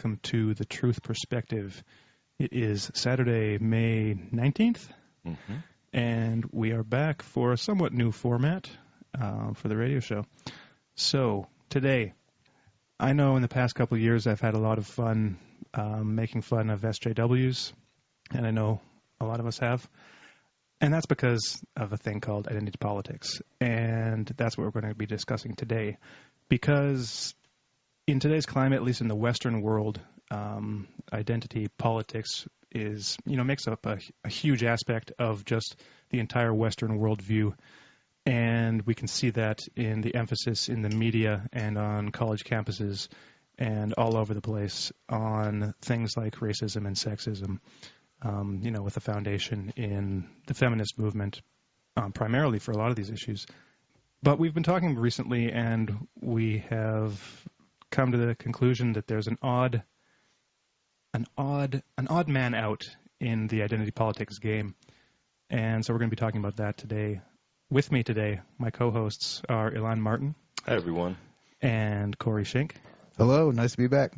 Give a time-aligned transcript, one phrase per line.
[0.00, 1.84] welcome to the Truth Perspective.
[2.38, 4.88] It is Saturday, May 19th,
[5.26, 5.56] Mm-hmm.
[5.92, 8.70] and we are back for a somewhat new format
[9.20, 10.24] uh, for the radio show.
[10.94, 12.14] So, today,
[12.98, 15.36] I know in the past couple of years I've had a lot of fun
[15.74, 17.74] um, making fun of SJWs,
[18.30, 18.80] and I know
[19.20, 19.86] a lot of us have.
[20.80, 23.42] And that's because of a thing called identity politics.
[23.60, 25.98] And that's what we're going to be discussing today.
[26.48, 27.34] Because
[28.10, 30.00] in today's climate, at least in the Western world,
[30.30, 35.76] um, identity politics is, you know, makes up a, a huge aspect of just
[36.10, 37.54] the entire Western worldview.
[38.26, 43.08] And we can see that in the emphasis in the media and on college campuses
[43.58, 47.58] and all over the place on things like racism and sexism
[48.22, 51.40] um, you know, with a foundation in the feminist movement,
[51.96, 53.46] um, primarily for a lot of these issues.
[54.22, 57.18] But we've been talking recently, and we have
[57.90, 59.82] come to the conclusion that there's an odd,
[61.14, 62.88] an odd, an odd man out
[63.20, 64.74] in the identity politics game,
[65.50, 67.20] and so we're going to be talking about that today.
[67.70, 70.34] With me today, my co-hosts are Elan Martin
[70.66, 71.16] Hi, everyone.
[71.62, 72.72] and Corey Schink.
[73.16, 74.12] Hello, nice to be back.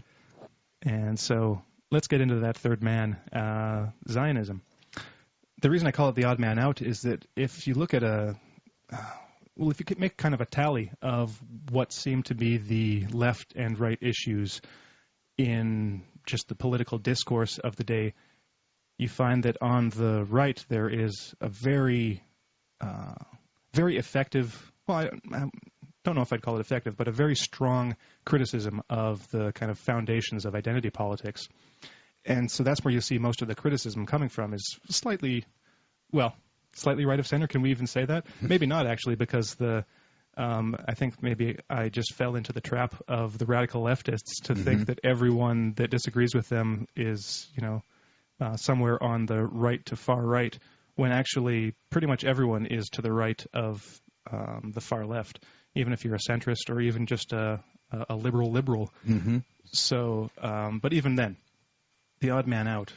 [0.82, 4.62] And so let's get into that third man, uh, Zionism.
[5.60, 8.02] The reason I call it the odd man out is that if you look at
[8.02, 8.36] a,
[8.92, 8.96] uh,
[9.56, 11.38] well, if you could make kind of a tally of
[11.70, 14.60] what seem to be the left and right issues
[15.36, 18.14] in just the political discourse of the day,
[18.98, 22.22] you find that on the right there is a very,
[22.80, 23.14] uh,
[23.74, 24.72] very effective.
[24.86, 25.44] Well, I, I
[26.04, 29.70] don't know if I'd call it effective, but a very strong criticism of the kind
[29.70, 31.48] of foundations of identity politics.
[32.24, 35.44] And so that's where you see most of the criticism coming from is slightly,
[36.12, 36.36] well,
[36.74, 37.46] slightly right of center.
[37.46, 38.26] Can we even say that?
[38.40, 39.84] Maybe not actually, because the
[40.36, 44.54] um, I think maybe I just fell into the trap of the radical leftists to
[44.54, 47.82] think that everyone that disagrees with them is, you know,
[48.40, 50.58] uh, somewhere on the right to far right,
[50.94, 54.00] when actually pretty much everyone is to the right of
[54.30, 55.44] um, the far left,
[55.74, 58.90] even if you're a centrist or even just a, a a liberal liberal.
[59.06, 59.38] Mm-hmm.
[59.66, 61.36] So, um, but even then,
[62.20, 62.90] the odd man out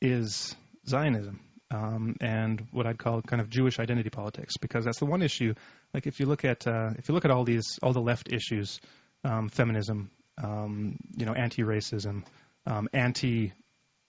[0.00, 0.54] is
[0.86, 1.40] Zionism
[1.70, 5.54] um, and what I'd call kind of Jewish identity politics, because that's the one issue.
[5.92, 8.32] Like if you look at uh, if you look at all these all the left
[8.32, 8.80] issues,
[9.24, 10.10] um, feminism,
[10.42, 12.24] um, you know, anti-racism,
[12.66, 13.52] um, anti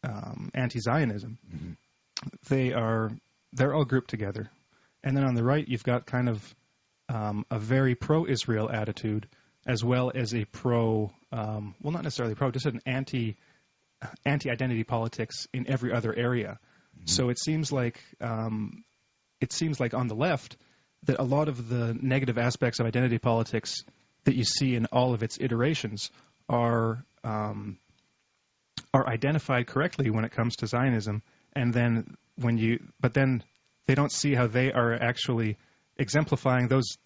[0.04, 1.38] um, anti-Zionism,
[2.48, 3.12] they are
[3.54, 4.50] they're all grouped together.
[5.04, 6.56] And then on the right, you've got kind of
[7.08, 9.28] um, a very pro-Israel attitude,
[9.66, 13.38] as well as a pro, um, well, not necessarily pro, just an anti
[14.26, 16.58] anti-identity politics in every other area.
[17.06, 18.84] So it seems like um,
[19.42, 20.58] it seems like on the left
[21.04, 23.84] that a lot of the negative aspects of identity politics
[24.26, 26.12] that you see in all of its iterations
[26.48, 27.78] are um,
[28.94, 31.22] are identified correctly when it comes to Zionism,
[31.54, 33.44] and then when you but then
[33.88, 35.58] they don't see how they are actually
[35.98, 36.98] exemplifying those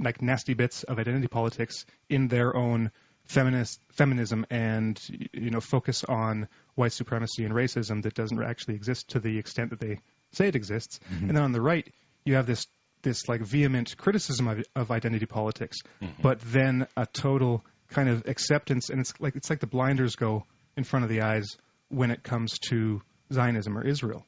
[0.00, 2.90] like nasty bits of identity politics in their own
[3.24, 5.00] feminist feminism and
[5.32, 9.70] you know focus on white supremacy and racism that doesn't actually exist to the extent
[9.70, 9.98] that they
[10.32, 10.98] say it exists.
[11.12, 11.28] Mm-hmm.
[11.28, 11.86] And then on the right,
[12.24, 12.66] you have this
[13.02, 16.22] this like vehement criticism of, of identity politics, mm-hmm.
[16.22, 20.44] but then a total kind of acceptance, and it's like it's like the blinders go
[20.76, 21.56] in front of the eyes
[21.88, 23.02] when it comes to
[23.32, 24.24] Zionism or Israel.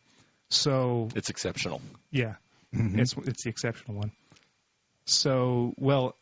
[0.50, 1.80] So It's exceptional.
[2.10, 2.34] yeah,
[2.74, 2.98] mm-hmm.
[2.98, 4.12] it's it's the exceptional one.
[5.06, 6.16] So well,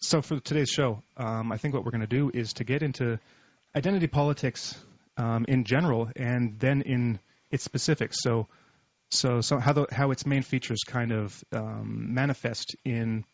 [0.00, 2.82] so for today's show, um, I think what we're going to do is to get
[2.82, 3.18] into
[3.74, 4.78] identity politics
[5.16, 7.18] um, in general, and then in
[7.50, 8.18] its specifics.
[8.20, 8.46] So
[9.10, 13.24] so so how the, how its main features kind of um, manifest in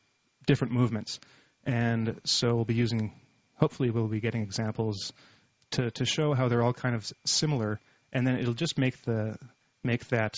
[0.47, 1.21] different movements,
[1.65, 3.13] and so we'll be using.
[3.57, 5.13] Hopefully, we'll be getting examples
[5.73, 7.81] to to show how they're all kind of similar,
[8.13, 9.37] and then it'll just make the
[9.83, 10.35] make that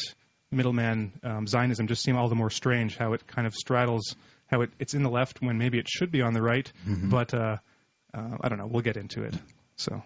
[0.50, 2.96] middleman um, Zionism just seem all the more strange.
[2.96, 6.10] How it kind of straddles, how it, it's in the left when maybe it should
[6.10, 6.70] be on the right.
[7.10, 7.56] But uh,
[8.14, 8.66] uh, I don't know.
[8.66, 9.34] We'll get into it.
[9.76, 10.02] So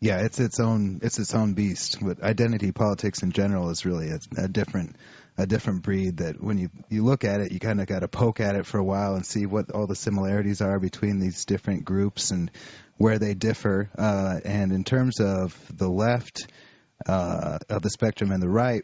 [0.00, 1.98] Yeah, it's its own it's its own beast.
[2.02, 4.96] But identity politics in general is really a, a different
[5.38, 6.18] a different breed.
[6.18, 8.66] That when you you look at it, you kind of got to poke at it
[8.66, 12.50] for a while and see what all the similarities are between these different groups and
[12.96, 13.90] where they differ.
[13.96, 16.46] Uh, and in terms of the left
[17.06, 18.82] uh, of the spectrum and the right,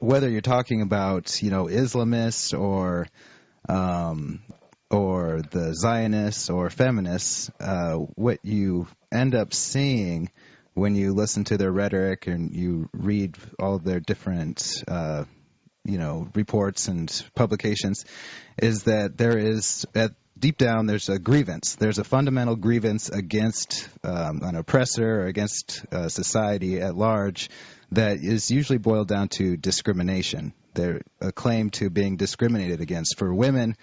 [0.00, 3.06] whether you're talking about you know Islamists or
[3.68, 4.42] um,
[4.90, 10.30] or the Zionists or feminists, uh, what you end up seeing
[10.74, 15.24] when you listen to their rhetoric and you read all their different uh,
[15.84, 18.04] you know reports and publications
[18.58, 21.76] is that there is at deep down there's a grievance.
[21.76, 27.50] There's a fundamental grievance against um, an oppressor or against uh, society at large
[27.92, 30.52] that is usually boiled down to discrimination.
[30.74, 33.76] They're a claim to being discriminated against for women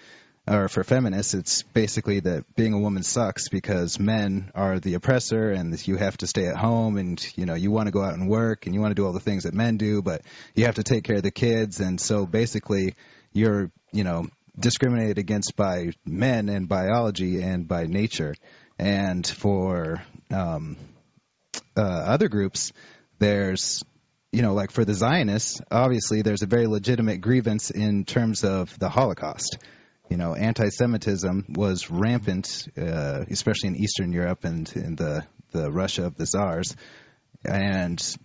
[0.48, 5.50] or for feminists, it's basically that being a woman sucks because men are the oppressor
[5.50, 8.14] and you have to stay at home and you know you want to go out
[8.14, 10.22] and work and you want to do all the things that men do, but
[10.54, 12.94] you have to take care of the kids and so basically
[13.32, 14.26] you're you know
[14.58, 18.34] discriminated against by men and biology and by nature.
[18.78, 20.76] And for um,
[21.76, 22.72] uh, other groups,
[23.18, 23.84] there's
[24.32, 28.76] you know, like for the Zionists, obviously there's a very legitimate grievance in terms of
[28.78, 29.58] the Holocaust
[30.08, 36.06] you know, anti-Semitism was rampant, uh, especially in Eastern Europe and in the the Russia
[36.06, 36.74] of the Czars,
[37.44, 38.16] and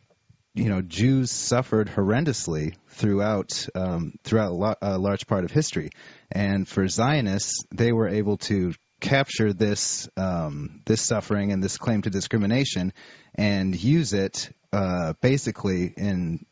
[0.54, 4.52] you know, Jews suffered horrendously throughout um, throughout
[4.82, 5.92] a, a large part of history,
[6.32, 12.02] and for Zionists, they were able to capture this um, this suffering and this claim
[12.02, 12.92] to discrimination
[13.36, 16.46] and use it uh, basically in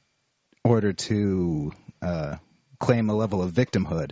[0.63, 2.36] order to uh,
[2.80, 4.12] claim a level of victimhood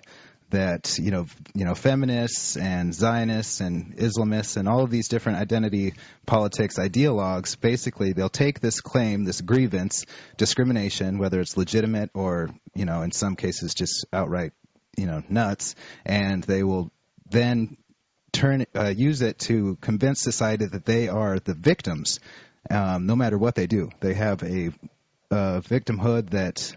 [0.53, 5.39] that you know you know feminists and Zionists and Islamists and all of these different
[5.39, 5.93] identity
[6.25, 10.05] politics ideologues basically they'll take this claim this grievance
[10.37, 14.53] discrimination whether it's legitimate or you know in some cases just outright
[14.95, 16.91] you know nuts and they will
[17.29, 17.77] then
[18.31, 22.19] turn uh, use it to convince society that they are the victims
[22.69, 23.89] um, no matter what they do.
[23.99, 24.71] They have a
[25.31, 26.75] uh, victimhood that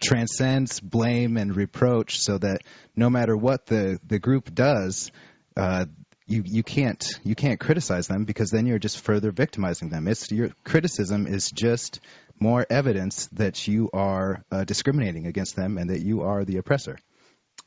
[0.00, 2.62] transcends blame and reproach so that
[2.96, 5.10] no matter what the, the group does,
[5.56, 5.84] uh,
[6.26, 10.06] you, you can't you can't criticize them because then you're just further victimizing them.
[10.06, 12.00] It's your criticism is just
[12.38, 16.98] more evidence that you are uh, discriminating against them and that you are the oppressor.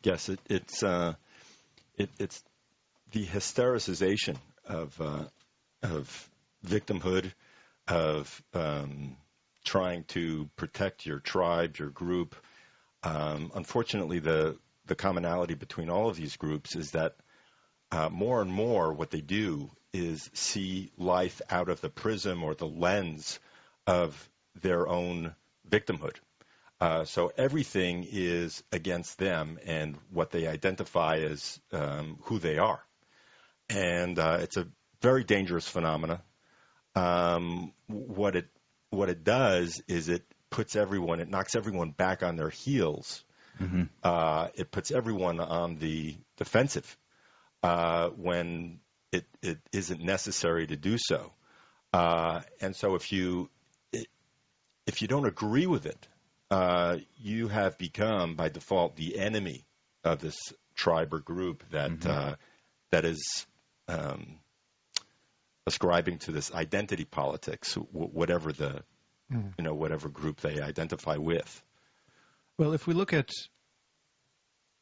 [0.02, 1.14] Yes, it, it's uh,
[1.98, 2.42] it, it's
[3.12, 5.26] the hystericization of uh,
[5.84, 6.30] of
[6.66, 7.32] victimhood,
[7.88, 9.18] of um,
[9.64, 12.36] trying to protect your tribe, your group.
[13.04, 17.16] Um, unfortunately, the the commonality between all of these groups is that
[17.92, 22.56] uh, more and more what they do is see life out of the prism or
[22.56, 23.40] the lens
[23.88, 24.30] of
[24.62, 25.36] their own
[25.70, 26.16] victimhood.
[26.82, 32.84] Uh, so everything is against them and what they identify as um, who they are.
[33.70, 34.68] And uh, it's a
[35.02, 36.22] very dangerous phenomena.
[36.96, 38.48] Um, what it
[38.94, 43.24] what it does is it puts everyone, it knocks everyone back on their heels.
[43.60, 43.84] Mm-hmm.
[44.04, 46.98] Uh, it puts everyone on the defensive
[47.62, 48.80] uh, when
[49.12, 51.32] it, it isn't necessary to do so.
[51.92, 53.50] Uh, and so if you
[53.92, 54.08] it,
[54.88, 56.08] if you don't agree with it,
[56.50, 59.66] uh, you have become by default the enemy
[60.04, 60.36] of this
[60.76, 62.10] tribe or group that mm-hmm.
[62.10, 62.36] Uh,
[62.92, 63.48] that is
[63.88, 64.40] um,
[65.66, 68.84] ascribing to this identity politics, whatever the
[69.32, 69.54] mm.
[69.58, 71.64] you know whatever group they identify with.
[72.58, 73.30] Well, if we look at,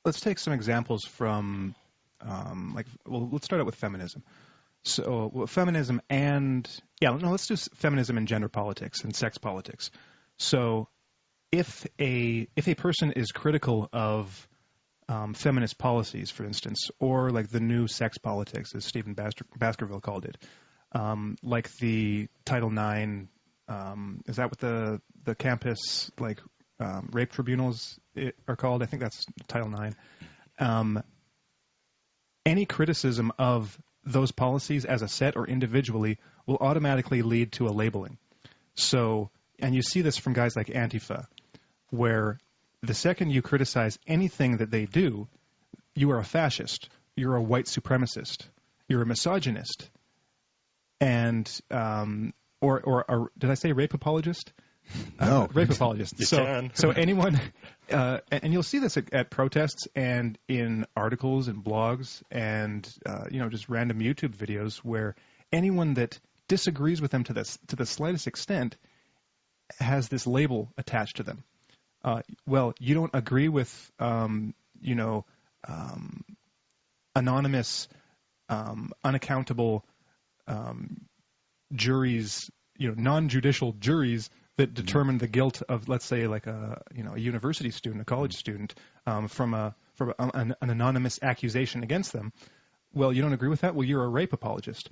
[0.04, 1.73] let's take some examples from,
[2.19, 4.23] um, like, well, let's start out with feminism.
[4.83, 6.68] So, well, feminism and
[7.00, 9.92] yeah, no, let's do feminism and gender politics and sex politics.
[10.38, 10.88] So,
[11.52, 14.47] if a if a person is critical of
[15.07, 20.26] um, feminist policies, for instance, or like the new sex politics, as Stephen Baskerville called
[20.26, 20.38] it,
[20.94, 23.28] um, like the Title IX.
[23.68, 26.40] Um, is that what the the campus like
[26.80, 28.00] um, rape tribunals
[28.48, 28.83] are called?
[28.83, 29.95] I think that's Title IX.
[30.60, 31.04] Um,
[32.45, 37.69] any criticism of those policies as a set or individually will automatically lead to a
[37.69, 38.18] labeling.
[38.74, 39.30] So,
[39.60, 41.26] and you see this from guys like Antifa,
[41.90, 42.40] where
[42.81, 45.28] the second you criticize anything that they do,
[45.94, 48.48] you are a fascist, you're a white supremacist,
[48.88, 49.90] you're a misogynist,
[51.01, 54.53] and um, or, or or did I say rape apologist?
[55.19, 56.19] No, uh, rape apologist.
[56.19, 56.71] You so can.
[56.73, 57.39] so anyone,
[57.91, 63.25] uh, and you'll see this at, at, protests and in articles and blogs and uh,
[63.29, 65.15] you know just random YouTube videos where
[65.51, 68.77] anyone that disagrees with them to the to the slightest extent
[69.79, 71.43] has this label attached to them.
[72.03, 75.25] Uh, well, you don't agree with um, you know
[75.67, 76.23] um,
[77.15, 77.87] anonymous,
[78.49, 79.85] um, unaccountable
[80.48, 81.02] um,
[81.74, 84.86] juries, you know, non-judicial juries that mm-hmm.
[84.86, 88.36] determine the guilt of, let's say, like a you know a university student, a college
[88.36, 88.74] student,
[89.06, 92.33] um, from a from a, an, an anonymous accusation against them.
[92.94, 93.76] Well, you don't agree with that.
[93.76, 94.90] Well, you're a rape apologist.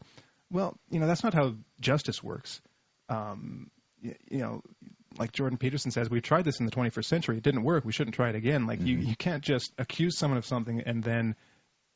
[0.51, 2.61] Well, you know that's not how justice works.
[3.09, 3.69] Um,
[4.01, 4.61] you, you know,
[5.17, 7.37] like Jordan Peterson says, we tried this in the 21st century.
[7.37, 7.83] It didn't work.
[7.85, 8.67] We shouldn't try it again.
[8.67, 11.35] Like you, you can't just accuse someone of something and then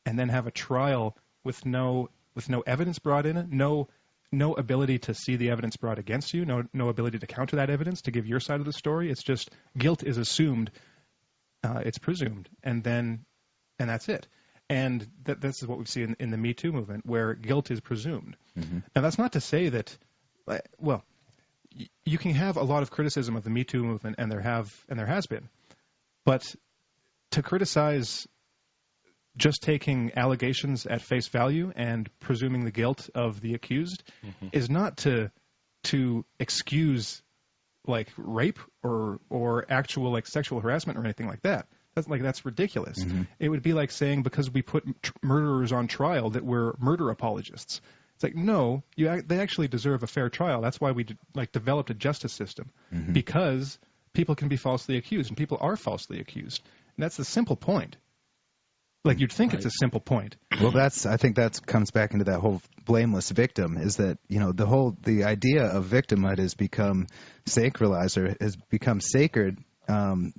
[0.06, 3.88] and then have a trial with no with no evidence brought in no
[4.32, 7.70] no ability to see the evidence brought against you, no no ability to counter that
[7.70, 9.12] evidence to give your side of the story.
[9.12, 10.72] It's just guilt is assumed,
[11.64, 13.26] uh, it's presumed, and then
[13.80, 14.28] and that's it.
[14.70, 17.70] And that this is what we see in, in the Me Too movement, where guilt
[17.70, 18.36] is presumed.
[18.96, 19.96] Now that's not to say that,
[20.80, 21.04] well,
[21.78, 24.40] y- you can have a lot of criticism of the Me Too movement, and there
[24.42, 25.50] have and there has been,
[26.26, 26.56] but
[27.32, 28.28] to criticize
[29.38, 34.48] just taking allegations at face value and presuming the guilt of the accused mm-hmm.
[34.52, 35.32] is not to
[35.84, 37.22] to excuse
[37.86, 41.68] like rape or or actual like sexual harassment or anything like that.
[41.96, 43.04] That's like that's ridiculous.
[43.04, 43.24] Mm-hmm.
[43.40, 47.10] It would be like saying because we put tr- murderers on trial that we're murder
[47.10, 47.82] apologists.
[48.16, 50.62] It's like no, you they actually deserve a fair trial.
[50.62, 53.14] That's why we d- like developed a justice system mm-hmm.
[53.14, 53.78] because
[54.14, 56.62] people can be falsely accused and people are falsely accused.
[56.96, 57.98] And that's the simple point.
[59.04, 60.38] Like you'd think it's a simple point.
[60.62, 64.40] Well, that's I think that comes back into that whole blameless victim is that you
[64.40, 67.08] know the whole the idea of victimhood has become
[67.46, 69.58] sacralized or has become sacred
[69.90, 70.34] um,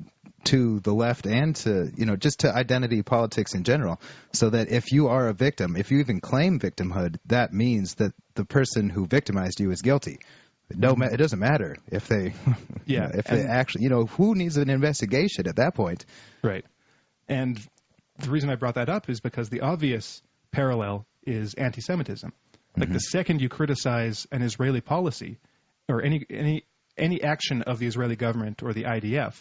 [0.45, 4.01] to the left and to you know just to identity politics in general.
[4.33, 8.13] So that if you are a victim, if you even claim victimhood, that means that
[8.35, 10.21] the person who victimized you is guilty.
[10.75, 12.33] No, ma- it doesn't matter if they,
[12.87, 16.07] Yeah, if they actually, you know, who needs an investigation at that point?
[16.43, 16.65] Right.
[17.29, 17.61] And
[18.19, 22.33] the reason I brought that up is because the obvious parallel is anti-Semitism.
[22.77, 23.19] Like the mm-hmm.
[23.19, 25.39] second you criticize an Israeli policy
[25.89, 26.65] or any any
[26.97, 29.35] any action of the Israeli government or the IDF,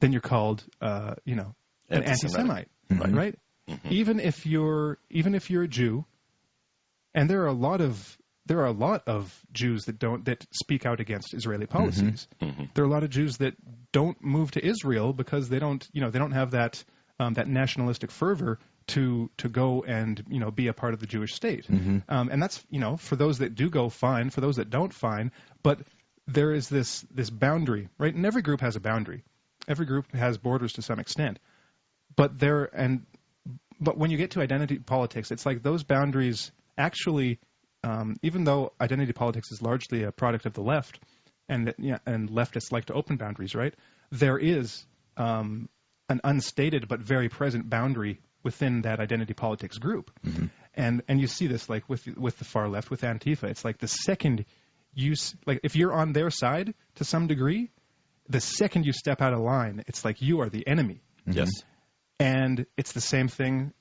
[0.00, 1.54] then you're called, uh, you know,
[1.88, 3.14] an anti-Semite, mm-hmm.
[3.14, 3.38] right?
[3.68, 3.88] Mm-hmm.
[3.90, 6.04] Even if you're even if you're a Jew,
[7.14, 10.44] and there are a lot of there are a lot of Jews that don't that
[10.50, 12.26] speak out against Israeli policies.
[12.74, 13.54] There are a lot of Jews that
[13.92, 16.82] don't move to Israel because they don't you know they don't have that
[17.20, 18.58] um, that nationalistic fervor
[18.88, 21.66] to to go and you know be a part of the Jewish state.
[22.08, 24.30] Um, and that's you know for those that do go, fine.
[24.30, 25.30] For those that don't, fine.
[25.62, 25.80] But
[26.26, 28.14] there is this this boundary, right?
[28.14, 29.22] And every group has a boundary.
[29.68, 31.38] Every group has borders to some extent.
[32.16, 33.04] But there and
[33.78, 37.38] but when you get to identity politics, it's like those boundaries actually,
[37.84, 40.98] um, even though identity politics is largely a product of the left,
[41.50, 43.74] and yeah, and leftists like to open boundaries, right?
[44.10, 44.86] There is
[45.18, 45.68] um,
[46.10, 50.10] an unstated but very present boundary within that identity politics group,
[50.74, 53.44] and and you see this like with with the far left with Antifa.
[53.44, 54.44] It's like the second
[54.94, 55.14] you
[55.46, 57.70] like if you're on their side to some degree,
[58.28, 61.50] the second you step out of line, it's like you are the enemy Yes.
[62.18, 63.72] and it's the same thing,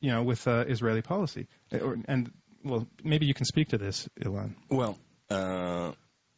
[0.00, 1.48] you know, with uh, Israeli policy.
[1.72, 2.30] Or, and
[2.64, 4.54] well, maybe you can speak to this, Elan.
[4.68, 4.98] Well,
[5.30, 5.92] uh,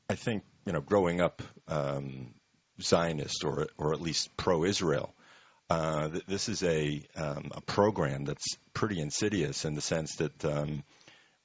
[0.08, 2.34] I think you know, growing up um,
[2.80, 5.14] Zionist or or at least pro-Israel,
[5.72, 10.44] uh, th- this is a um, a program that's pretty insidious in the sense that,
[10.44, 10.84] um,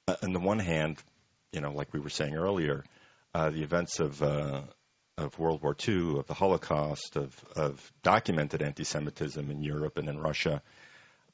[0.06, 0.98] uh, on the one hand,
[1.50, 2.84] you know, like we were saying earlier,
[3.34, 4.60] uh, the events of uh,
[5.16, 10.18] of World War II, of the Holocaust, of of documented anti-Semitism in Europe and in
[10.18, 10.60] Russia,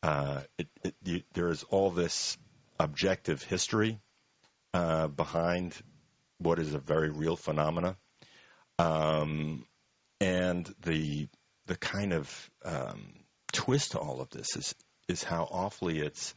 [0.05, 2.39] uh, it, it, you, there is all this
[2.79, 3.99] objective history
[4.73, 5.75] behind
[6.39, 7.97] what is a very real phenomena,
[8.79, 9.67] um,
[10.21, 11.29] and the
[11.67, 13.13] the kind of um,
[13.53, 14.75] twist to all of this is
[15.09, 16.35] is how awfully it's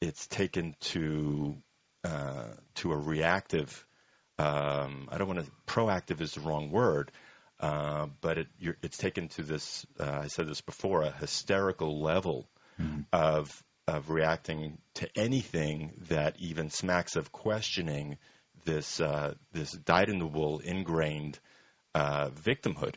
[0.00, 1.56] it's taken to
[2.04, 3.86] uh, to a reactive.
[4.38, 5.50] Um, I don't want to.
[5.66, 7.10] Proactive is the wrong word,
[7.60, 9.86] uh, but it, you're, it's taken to this.
[9.98, 12.48] Uh, I said this before, a hysterical level
[13.12, 18.18] of of reacting to anything that even smacks of questioning
[18.64, 21.38] this uh, this dyed in the wool ingrained
[21.94, 22.96] uh, victimhood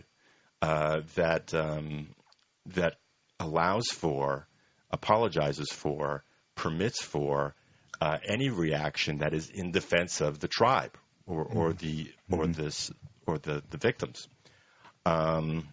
[0.62, 2.10] uh, that um,
[2.68, 2.96] that
[3.40, 4.48] allows for,
[4.92, 6.24] apologizes for,
[6.56, 7.56] permits for
[8.02, 12.92] uh, any reaction that is in defense of the tribe or, or the or this
[13.26, 14.28] or the the victims.
[15.06, 15.68] Um,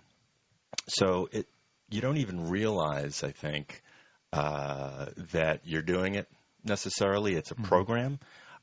[0.88, 1.46] so it
[1.90, 3.82] you don't even realize, I think,
[4.32, 6.28] uh, that you're doing it
[6.64, 7.34] necessarily.
[7.34, 8.18] It's a program.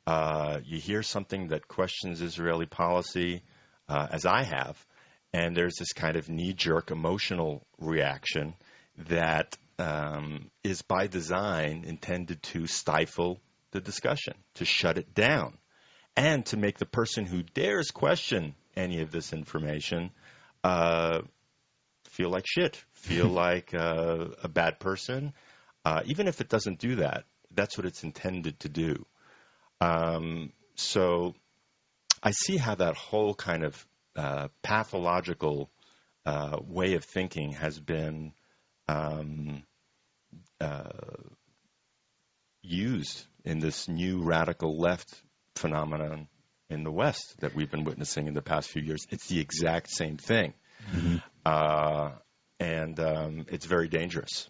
[0.05, 3.43] Uh, you hear something that questions Israeli policy,
[3.87, 4.85] uh, as I have,
[5.33, 8.53] and there's this kind of knee-jerk emotional reaction
[9.09, 15.57] that um, is by design intended to stifle the discussion, to shut it down,
[16.15, 20.11] and to make the person who dares question any of this information
[20.63, 21.21] uh,
[22.05, 25.33] feel like shit, feel like uh, a bad person.
[25.83, 29.05] Uh, even if it doesn't do that, that's what it's intended to do.
[29.81, 31.33] Um, so
[32.21, 35.71] I see how that whole kind of uh, pathological
[36.25, 38.33] uh, way of thinking has been
[38.87, 39.63] um,
[40.59, 40.89] uh,
[42.61, 45.13] used in this new radical left
[45.55, 46.27] phenomenon
[46.69, 49.05] in the West that we've been witnessing in the past few years.
[49.09, 50.53] It's the exact same thing.
[50.91, 51.17] Mm-hmm.
[51.45, 52.11] Uh,
[52.59, 54.49] and um, it's very dangerous.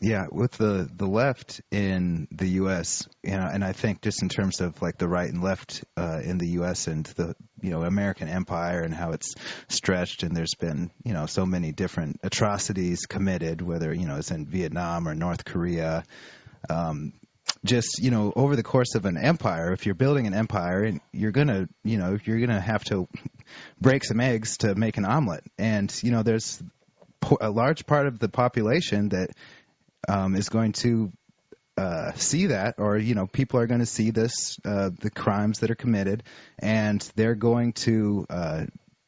[0.00, 4.28] Yeah, with the the left in the U.S., you know, and I think just in
[4.28, 6.88] terms of like the right and left uh, in the U.S.
[6.88, 9.34] and the you know American empire and how it's
[9.68, 14.30] stretched, and there's been you know so many different atrocities committed, whether you know it's
[14.30, 16.04] in Vietnam or North Korea.
[16.68, 17.12] Um,
[17.64, 21.00] just you know over the course of an empire if you're building an empire and
[21.12, 23.08] you're gonna you know you're gonna have to
[23.80, 26.62] break some eggs to make an omelet and you know there's
[27.40, 29.30] a large part of the population that
[30.08, 31.12] um, is going to
[31.76, 35.60] uh, see that, or you know, people are going to see this, uh, the crimes
[35.60, 36.22] that are committed,
[36.58, 38.64] and they're going to, uh,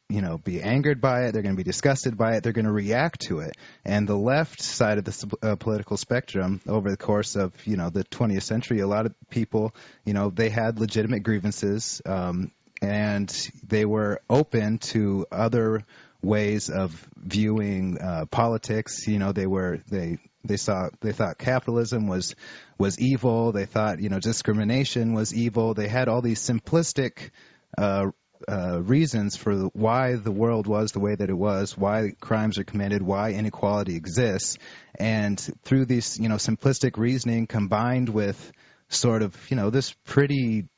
[0.09, 1.33] you know, be angered by it.
[1.33, 2.43] They're going to be disgusted by it.
[2.43, 3.57] They're going to react to it.
[3.85, 7.91] And the left side of the uh, political spectrum, over the course of you know
[7.91, 9.75] the 20th century, a lot of people,
[10.05, 12.51] you know, they had legitimate grievances, um,
[12.83, 13.29] and
[13.67, 15.85] they were open to other
[16.21, 19.07] ways of viewing uh, politics.
[19.07, 22.35] You know, they were they they saw they thought capitalism was
[22.79, 23.53] was evil.
[23.53, 25.75] They thought you know discrimination was evil.
[25.75, 27.31] They had all these simplistic
[27.77, 28.11] uh,
[28.49, 32.65] uh, reasons for why the world was the way that it was, why crimes are
[32.65, 34.59] committed, why inequality exists,
[34.99, 38.53] and through these you know simplistic reasoning combined with
[38.89, 40.69] sort of you know this pretty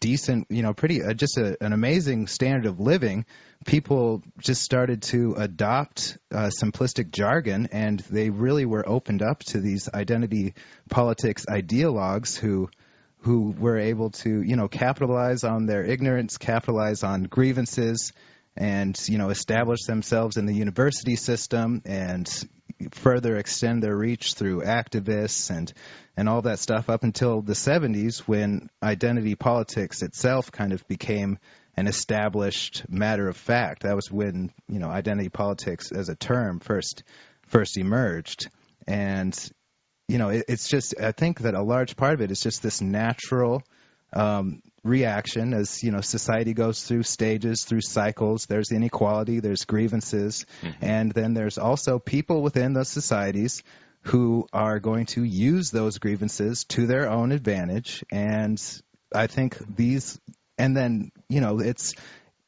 [0.00, 3.24] decent, you know, pretty uh, just a, an amazing standard of living.
[3.66, 9.60] People just started to adopt uh, simplistic jargon, and they really were opened up to
[9.60, 10.54] these identity
[10.88, 12.70] politics ideologues who
[13.20, 18.12] who were able to, you know, capitalize on their ignorance, capitalize on grievances,
[18.56, 22.28] and you know, establish themselves in the university system and
[22.92, 25.72] further extend their reach through activists and
[26.16, 31.38] and all that stuff up until the 70s when identity politics itself kind of became
[31.76, 33.82] an established matter of fact.
[33.82, 37.02] That was when you know identity politics as a term first
[37.46, 38.50] first emerged,
[38.86, 39.36] and
[40.08, 42.62] you know it, it's just I think that a large part of it is just
[42.62, 43.62] this natural
[44.12, 50.46] um, reaction as you know society goes through stages through cycles there's inequality there's grievances
[50.62, 50.84] mm-hmm.
[50.84, 53.64] and then there's also people within those societies
[54.02, 58.62] who are going to use those grievances to their own advantage and
[59.12, 60.20] i think these
[60.58, 61.94] and then you know it's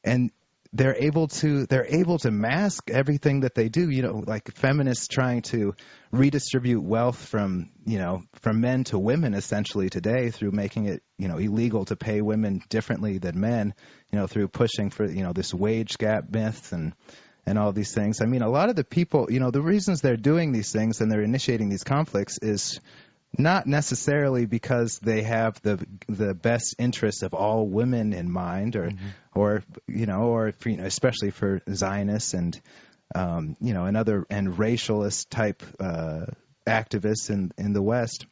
[0.03, 0.31] and
[0.71, 5.07] they're able to they're able to mask everything that they do you know like feminists
[5.07, 5.73] trying to
[6.11, 11.27] redistribute wealth from you know from men to women essentially today through making it you
[11.27, 13.73] know illegal to pay women differently than men
[14.11, 16.93] you know through pushing for you know this wage gap myth and
[17.45, 18.21] and all these things.
[18.21, 21.01] I mean a lot of the people you know the reasons they're doing these things
[21.01, 22.79] and they're initiating these conflicts is
[23.37, 28.89] not necessarily because they have the the best interests of all women in mind, or
[28.89, 29.07] mm-hmm.
[29.35, 32.59] or you know, or you know, especially for Zionists and
[33.13, 36.25] um, you know, and other and racialist type uh,
[36.65, 38.25] activists in in the West.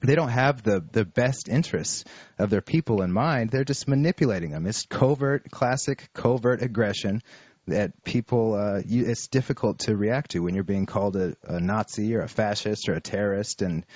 [0.00, 2.04] They don't have the the best interests
[2.38, 3.50] of their people in mind.
[3.50, 4.66] They're just manipulating them.
[4.66, 7.22] It's covert, classic covert aggression
[7.66, 11.60] that people uh, you, it's difficult to react to when you're being called a, a
[11.60, 13.86] Nazi or a fascist or a terrorist, and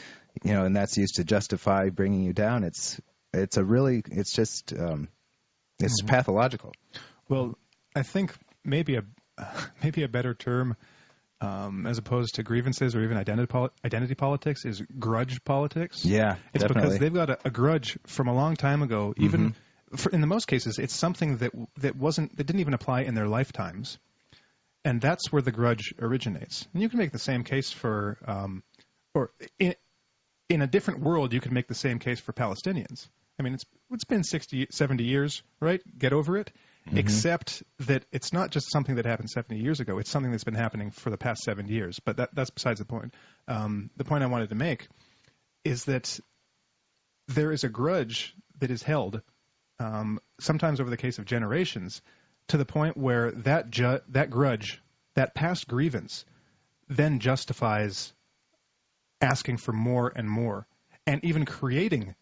[0.42, 2.64] you know, and that's used to justify bringing you down.
[2.64, 3.00] It's
[3.32, 5.08] it's a really it's just um,
[5.78, 6.08] it's mm-hmm.
[6.08, 6.72] pathological.
[7.28, 7.58] Well,
[7.94, 9.04] I think maybe a
[9.82, 10.76] maybe a better term
[11.40, 16.04] um, as opposed to grievances or even identity poli- identity politics is grudge politics.
[16.04, 16.82] Yeah, it's definitely.
[16.82, 19.14] because they've got a, a, grudge from a long time ago.
[19.16, 19.96] Even mm-hmm.
[19.96, 23.14] for, in the most cases, it's something that that wasn't that didn't even apply in
[23.14, 23.98] their lifetimes,
[24.84, 26.66] and that's where the grudge originates.
[26.72, 28.62] And you can make the same case for, um,
[29.14, 29.74] or in,
[30.48, 33.08] in a different world, you could make the same case for Palestinians.
[33.38, 35.80] I mean, it's it's been 60, 70 years, right?
[35.98, 36.52] Get over it.
[36.86, 36.98] Mm-hmm.
[36.98, 39.98] Except that it's not just something that happened 70 years ago.
[39.98, 42.00] It's something that's been happening for the past seven years.
[42.00, 43.14] But that, that's besides the point.
[43.46, 44.88] Um, the point I wanted to make
[45.64, 46.18] is that
[47.28, 49.20] there is a grudge that is held,
[49.78, 52.00] um, sometimes over the case of generations,
[52.48, 54.82] to the point where that ju- that grudge,
[55.14, 56.24] that past grievance,
[56.88, 58.12] then justifies
[59.20, 60.66] asking for more and more,
[61.06, 62.14] and even creating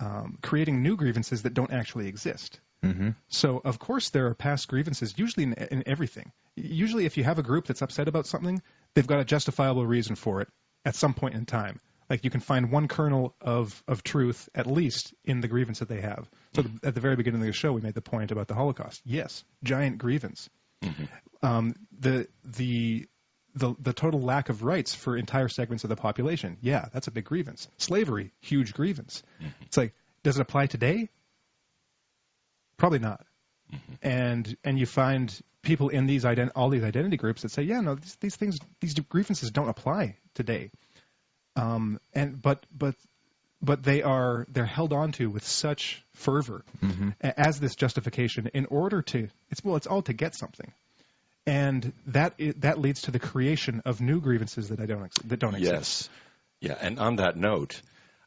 [0.00, 2.60] um, creating new grievances that don't actually exist.
[2.82, 3.10] Mm-hmm.
[3.28, 6.32] So, of course, there are past grievances, usually in, in, everything.
[6.56, 8.60] Usually, if you have a group that's upset about something,
[8.94, 10.48] they've got a justifiable reason for it
[10.84, 11.80] at some point in time.
[12.10, 15.88] Like you can find one kernel of, of truth at least in the grievance that
[15.88, 16.28] they have.
[16.54, 18.54] So the, at the very beginning of the show, we made the point about the
[18.54, 19.00] Holocaust.
[19.04, 20.50] Yes, giant grievance.
[21.42, 23.06] Um, the the
[23.54, 26.56] the the total lack of rights for entire segments of the population.
[26.60, 27.68] Yeah, that's a big grievance.
[27.78, 29.22] Slavery, huge grievance.
[29.40, 29.64] Mm-hmm.
[29.66, 31.08] It's like, does it apply today?
[32.76, 33.24] Probably not.
[33.72, 33.92] Mm-hmm.
[34.02, 37.80] And and you find people in these ident- all these identity groups that say, yeah,
[37.80, 40.70] no, these, these things, these grievances don't apply today.
[41.54, 42.94] Um, and but but
[43.62, 47.10] but they are they're held onto with such fervor mm-hmm.
[47.20, 50.72] a- as this justification in order to it's well it's all to get something
[51.46, 55.54] and that that leads to the creation of new grievances that I don't that don't
[55.54, 55.72] exist.
[55.72, 56.08] Yes.
[56.60, 57.82] Yeah, and on that note,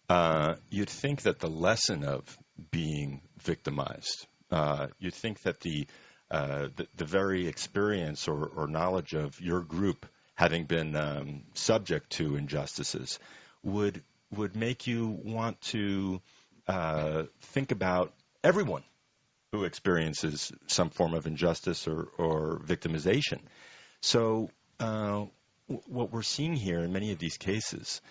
[0.10, 2.38] uh, you'd think that the lesson of
[2.70, 5.88] being victimized, uh, you'd think that the,
[6.30, 12.10] uh, the the very experience or, or knowledge of your group having been um, subject
[12.12, 13.20] to injustices
[13.64, 14.04] would
[14.36, 16.22] would make you want to
[16.68, 18.84] uh, think about everyone
[19.56, 23.40] who experiences some form of injustice or, or victimization.
[24.02, 25.26] So, uh,
[25.70, 28.02] w- what we're seeing here in many of these cases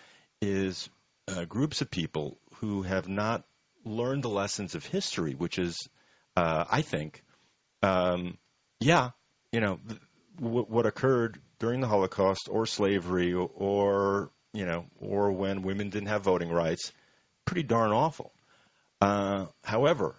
[0.41, 0.89] is
[1.29, 3.45] uh, groups of people who have not
[3.85, 5.89] learned the lessons of history, which is,
[6.37, 7.23] uh, I think,
[7.83, 8.39] um,
[8.81, 9.11] yeah,
[9.53, 10.01] you know, th-
[10.41, 15.91] w- what occurred during the Holocaust or slavery or, or, you know, or when women
[15.91, 16.93] didn't have voting rights,
[17.45, 18.33] pretty darn awful.
[19.01, 20.15] Uh, however,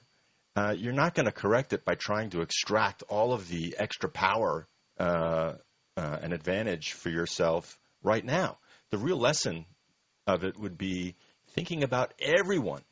[0.55, 4.09] uh, you're not going to correct it by trying to extract all of the extra
[4.09, 4.67] power
[4.99, 5.53] uh,
[5.97, 8.57] uh, and advantage for yourself right now.
[8.91, 9.65] The real lesson
[10.27, 11.15] of it would be
[11.49, 12.83] thinking about everyone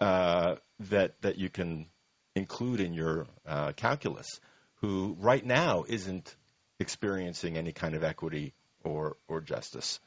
[0.00, 0.56] uh,
[0.90, 1.86] that that you can
[2.34, 4.40] include in your uh, calculus,
[4.76, 6.34] who right now isn't
[6.80, 10.00] experiencing any kind of equity or or justice.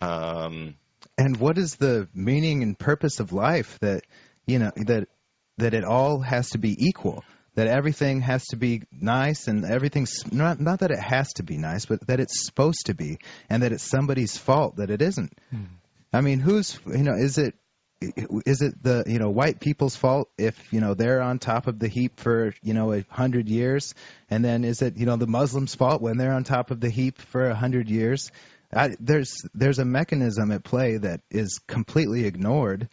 [0.00, 0.76] Um,
[1.18, 4.04] and what is the meaning and purpose of life that
[4.46, 5.08] you know that
[5.58, 10.30] that it all has to be equal that everything has to be nice and everything's
[10.32, 13.62] not not that it has to be nice but that it's supposed to be and
[13.62, 15.32] that it's somebody's fault that it isn't.
[15.50, 15.64] Hmm.
[16.12, 17.54] I mean who's you know is it
[18.00, 21.78] is it the you know white people's fault if you know they're on top of
[21.78, 23.94] the heap for you know a hundred years?
[24.28, 26.90] And then is it you know the muslims fault when they're on top of the
[26.90, 28.30] heap for a hundred years?
[28.72, 32.88] I, there's there's a mechanism at play that is completely ignored,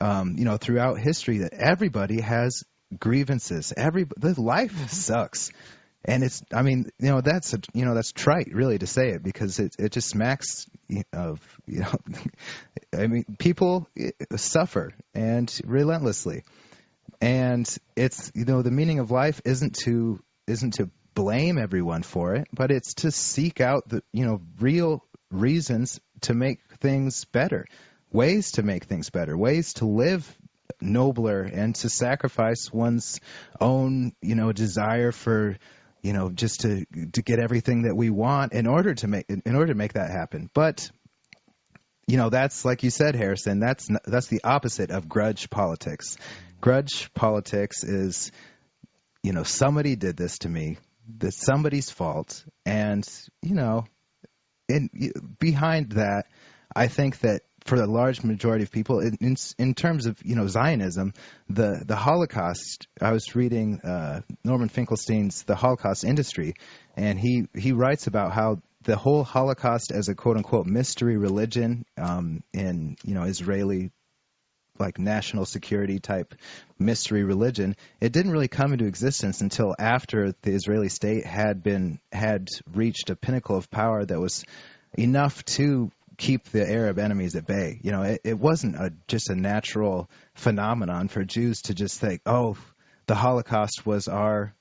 [0.00, 2.64] um, you know, throughout history that everybody has
[2.98, 3.72] grievances.
[3.76, 5.50] Every the life sucks,
[6.04, 9.10] and it's I mean you know that's a, you know that's trite really to say
[9.10, 10.66] it because it it just smacks
[11.12, 11.92] of you know
[12.98, 13.88] I mean people
[14.36, 16.44] suffer and relentlessly,
[17.20, 22.34] and it's you know the meaning of life isn't to isn't to blame everyone for
[22.34, 27.66] it, but it's to seek out the you know real reasons to make things better,
[28.14, 30.38] ways to make things better, ways to live
[30.80, 33.20] nobler and to sacrifice one's
[33.60, 35.58] own, you know, desire for,
[36.02, 39.54] you know, just to to get everything that we want in order to make in
[39.54, 40.48] order to make that happen.
[40.54, 40.90] But
[42.06, 43.60] you know, that's like you said, Harrison.
[43.60, 46.16] That's that's the opposite of grudge politics.
[46.60, 48.30] Grudge politics is,
[49.22, 50.78] you know, somebody did this to me.
[51.08, 53.06] That's somebody's fault, and
[53.42, 53.84] you know,
[54.68, 54.88] in
[55.38, 56.26] behind that,
[56.74, 60.36] I think that for the large majority of people, in, in, in terms of you
[60.36, 61.14] know Zionism,
[61.48, 62.86] the the Holocaust.
[63.00, 66.54] I was reading uh, Norman Finkelstein's The Holocaust Industry,
[66.96, 71.84] and he he writes about how the whole Holocaust as a quote unquote mystery religion
[71.96, 73.90] um, in you know Israeli
[74.78, 76.34] like national security type
[76.80, 82.00] mystery religion it didn't really come into existence until after the Israeli state had been
[82.12, 84.44] had reached a pinnacle of power that was
[84.98, 87.80] enough to keep the Arab enemies at bay.
[87.82, 92.22] You know, it, it wasn't a, just a natural phenomenon for Jews to just think,
[92.26, 92.56] "Oh,
[93.06, 94.54] the Holocaust was our,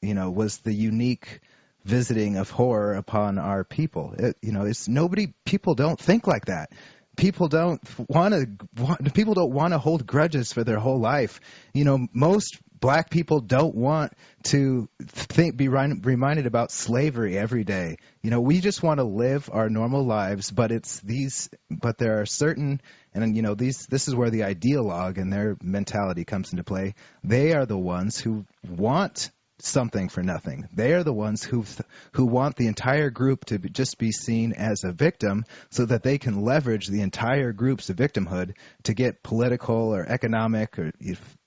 [0.00, 1.40] you know, was the unique
[1.84, 5.34] visiting of horror upon our people." It, you know, it's nobody.
[5.44, 6.70] People don't think like that.
[7.16, 9.10] People don't want to.
[9.12, 11.40] People don't want to hold grudges for their whole life.
[11.74, 17.96] You know, most black people don't want to think be reminded about slavery every day.
[18.22, 22.20] You know, we just want to live our normal lives, but it's these but there
[22.20, 22.82] are certain
[23.14, 26.94] and you know these this is where the ideologue and their mentality comes into play.
[27.22, 29.30] They are the ones who want
[29.66, 30.68] something for nothing.
[30.72, 31.64] They are the ones who
[32.12, 36.02] who want the entire group to be, just be seen as a victim, so that
[36.02, 40.92] they can leverage the entire group's victimhood to get political or economic or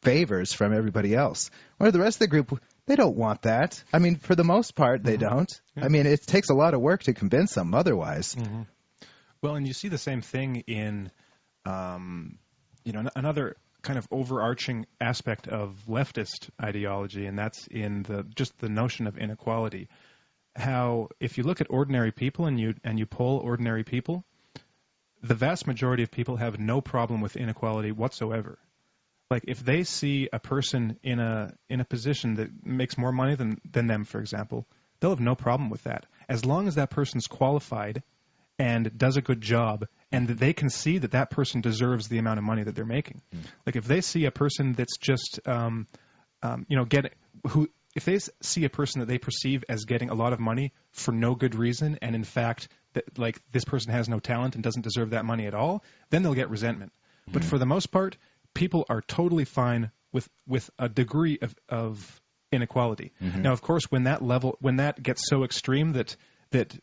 [0.01, 1.49] favors from everybody else.
[1.79, 3.83] Or the rest of the group, they don't want that.
[3.91, 5.35] I mean, for the most part, they Mm-hmm.
[5.35, 5.61] don't.
[5.81, 8.35] I mean, it takes a lot of work to convince them otherwise.
[9.41, 11.11] Well, and you see the same thing in
[11.65, 12.37] um,
[12.83, 18.57] you know, another kind of overarching aspect of leftist ideology, and that's in the just
[18.57, 19.87] the notion of inequality.
[20.55, 24.25] How if you look at ordinary people and you and you poll ordinary people,
[25.21, 28.57] the vast majority of people have no problem with inequality whatsoever.
[29.29, 33.35] Like if they see a person in a in a position that makes more money
[33.35, 34.65] than than them, for example,
[34.99, 38.01] they'll have no problem with that as long as that person's qualified
[38.57, 42.17] and does a good job and that they can see that that person deserves the
[42.17, 43.21] amount of money that they're making.
[43.65, 45.87] Like if they see a person that's just um,
[46.41, 47.13] um, you know get
[47.47, 50.73] who if they see a person that they perceive as getting a lot of money
[50.91, 54.63] for no good reason and in fact that like this person has no talent and
[54.63, 56.91] doesn't deserve that money at all, then they'll get resentment.
[57.33, 58.17] But for the most part,
[58.53, 63.11] people are totally fine with with a degree of of inequality.
[63.41, 66.15] Now, of course, when that level when that gets so extreme that
[66.51, 66.73] that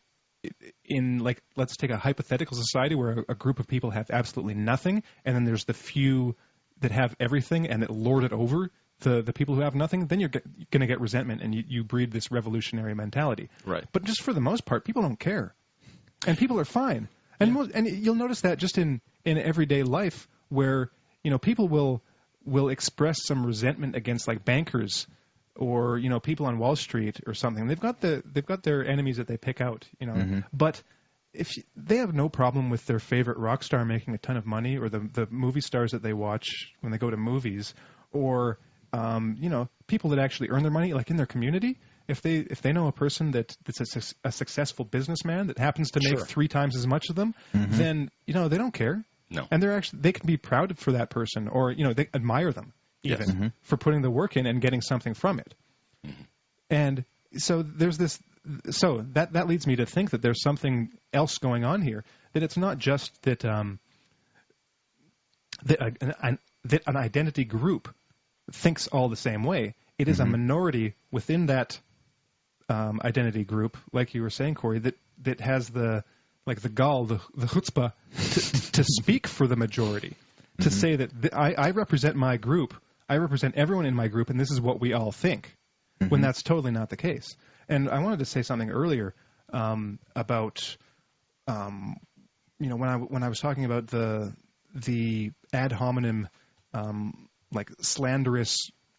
[0.85, 5.03] in like let's take a hypothetical society where a, group of people have absolutely nothing
[5.25, 6.35] and then there's the few
[6.81, 10.19] that have everything and that lord it over the the people who have nothing then
[10.19, 13.49] you're going to get resentment and you, you breed this revolutionary mentality.
[13.65, 13.83] Right.
[13.91, 15.53] but just for the most part people don't care.
[16.25, 17.09] And people are fine.
[17.39, 20.89] And mo- and you'll notice that just in in everyday life where
[21.23, 22.01] you know people will
[22.45, 25.07] will express some resentment against like bankers
[25.55, 27.67] or you know people on Wall Street or something.
[27.67, 30.43] They've got the they've got their enemies that they pick out, you know.
[30.51, 30.81] But
[31.33, 34.45] if you, they have no problem with their favorite rock star making a ton of
[34.45, 37.73] money, or the the movie stars that they watch when they go to movies,
[38.11, 38.57] or
[38.93, 41.79] um, you know people that actually earn their money, like in their community.
[42.07, 45.57] If they if they know a person that that's a, suc- a successful businessman that
[45.57, 46.25] happens to make Sure.
[46.25, 49.03] three times as much of them, then you know they don't care.
[49.29, 49.47] No.
[49.49, 52.51] and they're actually they can be proud for that person, or you know they admire
[52.51, 53.51] them even Yes.
[53.61, 55.53] for putting the work in and getting something from it.
[56.69, 57.05] And
[57.37, 58.19] so there's this.
[58.71, 62.03] So that that leads me to think that there's something else going on here.
[62.33, 63.79] That it's not just that um,
[65.65, 67.93] that, a, an, an, that an identity group
[68.51, 69.75] thinks all the same way.
[69.97, 71.79] It is a minority within that
[72.67, 76.03] um, identity group, like you were saying, Corey, that that has the
[76.45, 77.93] like the gall, the the chutzpah
[78.33, 80.15] to, to speak for the majority,
[80.61, 82.73] to say that th- I, I represent my group,
[83.13, 85.55] I represent everyone in my group, and this is what we all think,
[86.09, 87.37] when that's totally not the case.
[87.69, 89.13] And I wanted to say something earlier
[89.53, 90.75] um, about,
[91.47, 91.97] um,
[92.59, 94.33] you know, when I when I was talking about the
[94.73, 96.27] the ad hominem,
[96.73, 98.57] um, like slanderous,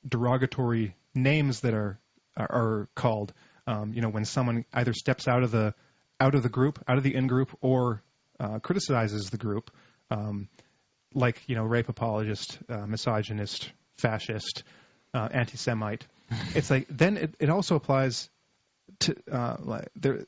[0.09, 1.99] derogatory names that are
[2.37, 3.33] are, are called.
[3.67, 5.75] Um, you know, when someone either steps out of the
[6.21, 8.01] out of the group, out of the in group, or
[8.39, 9.73] uh, criticizes the group,
[10.09, 10.49] um,
[11.13, 14.63] like you know, rape apologist, uh, misogynist, fascist,
[15.13, 16.07] uh, anti-Semite.
[16.55, 18.31] it's like then it, it also applies
[19.01, 20.27] to uh, like there.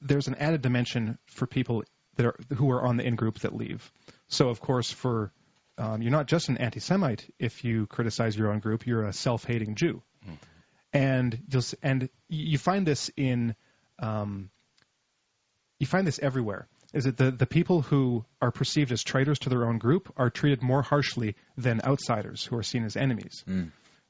[0.00, 1.84] There's an added dimension for people
[2.16, 3.90] that are who are on the in group that leave.
[4.28, 5.32] So of course, for
[5.78, 8.86] um, you're not just an anti-Semite if you criticize your own group.
[8.86, 10.02] You're a self-hating Jew,
[10.92, 13.54] and you'll and you find this in
[13.98, 14.50] um,
[15.78, 16.68] you find this everywhere.
[16.94, 20.30] Is that the the people who are perceived as traitors to their own group are
[20.30, 23.44] treated more harshly than outsiders who are seen as enemies.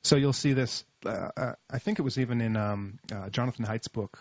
[0.02, 0.84] So you'll see this.
[1.04, 4.18] Uh, uh, I think it was even in um, uh, Jonathan Haidt's book,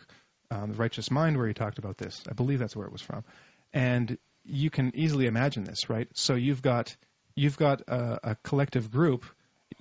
[0.49, 2.23] um, The Righteous Mind, where he talked about this.
[2.29, 3.25] I believe that's where it was from.
[3.73, 6.07] And you can easily imagine this, right?
[6.13, 6.95] So you've got
[7.35, 9.25] you've got a, a collective group.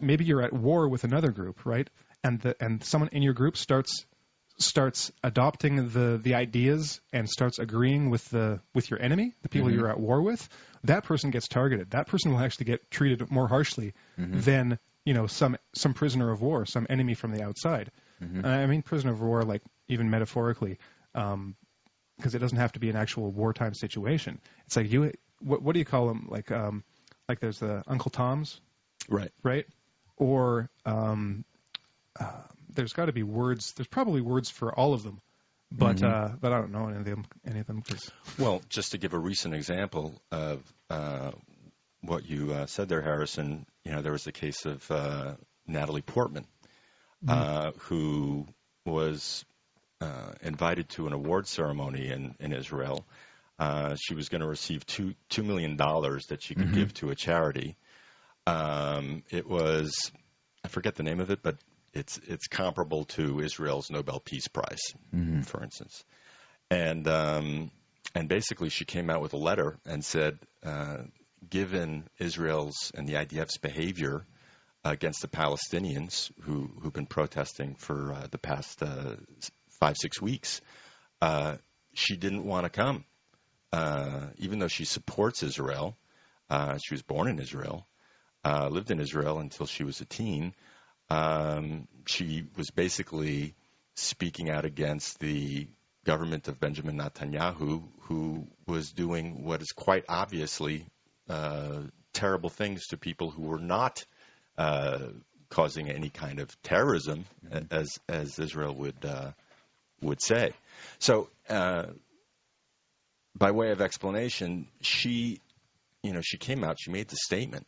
[0.00, 1.88] Maybe you're at war with another group, right?
[2.24, 4.06] And the and someone in your group starts
[4.58, 9.70] starts adopting the the ideas and starts agreeing with the with your enemy, the people
[9.70, 10.48] you're at war with,
[10.84, 11.90] that person gets targeted.
[11.90, 16.40] That person will actually get treated more harshly than you know some some prisoner of
[16.42, 17.90] war, some enemy from the outside.
[18.20, 20.78] And I mean prisoner of war, like even metaphorically,
[21.12, 24.40] because it doesn't have to be an actual wartime situation.
[24.66, 26.28] It's like you, what, what do you call them?
[26.30, 26.84] Like um,
[27.28, 28.60] like there's the Uncle Toms,
[29.08, 29.32] Right.
[29.42, 29.66] right?
[30.18, 31.44] Or um,
[32.20, 32.30] uh,
[32.74, 33.72] there's got to be words.
[33.72, 35.20] There's probably words for all of them,
[35.70, 37.24] but uh, but I don't know any of them.
[37.46, 41.32] Any of them 'cause- Well, just to give a recent example of uh,
[42.00, 45.34] what you uh, said there, Harrison, you know, there was the case of uh,
[45.66, 46.46] Natalie Portman,
[47.28, 48.46] uh, who
[48.84, 49.44] was
[50.00, 53.04] uh, invited to an award ceremony in, in Israel.
[53.58, 57.10] Uh, she was going to receive two two million dollars that she could give to
[57.10, 57.76] a charity.
[58.46, 60.10] Um, it was
[60.64, 61.56] I forget the name of it, but
[61.94, 64.82] it's it's comparable to Israel's Nobel Peace Prize,
[65.42, 66.04] for instance.
[66.70, 67.70] And um,
[68.14, 70.98] and basically, she came out with a letter and said, uh,
[71.48, 74.24] given Israel's and the IDF's behavior
[74.84, 79.16] against the Palestinians who who've been protesting for uh, the past uh,
[79.80, 80.60] five six weeks,
[81.20, 81.56] uh,
[81.94, 83.04] she didn't want to come,
[83.72, 85.96] uh, even though she supports Israel.
[86.50, 87.86] Uh, she was born in Israel,
[88.44, 90.54] uh, lived in Israel until she was a teen.
[91.12, 93.54] Um, she was basically
[93.96, 95.68] speaking out against the
[96.06, 100.86] government of Benjamin Netanyahu, who was doing what is quite obviously
[101.28, 101.82] uh,
[102.14, 104.04] terrible things to people who were not
[104.56, 105.00] uh,
[105.50, 107.66] causing any kind of terrorism, mm-hmm.
[107.70, 109.32] as as Israel would uh,
[110.00, 110.52] would say.
[110.98, 111.86] So, uh,
[113.36, 115.40] by way of explanation, she,
[116.02, 117.66] you know, she came out, she made the statement,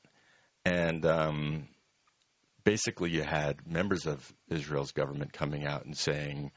[0.65, 1.69] and um,
[2.65, 6.51] basically, you had members of Israel's government coming out and saying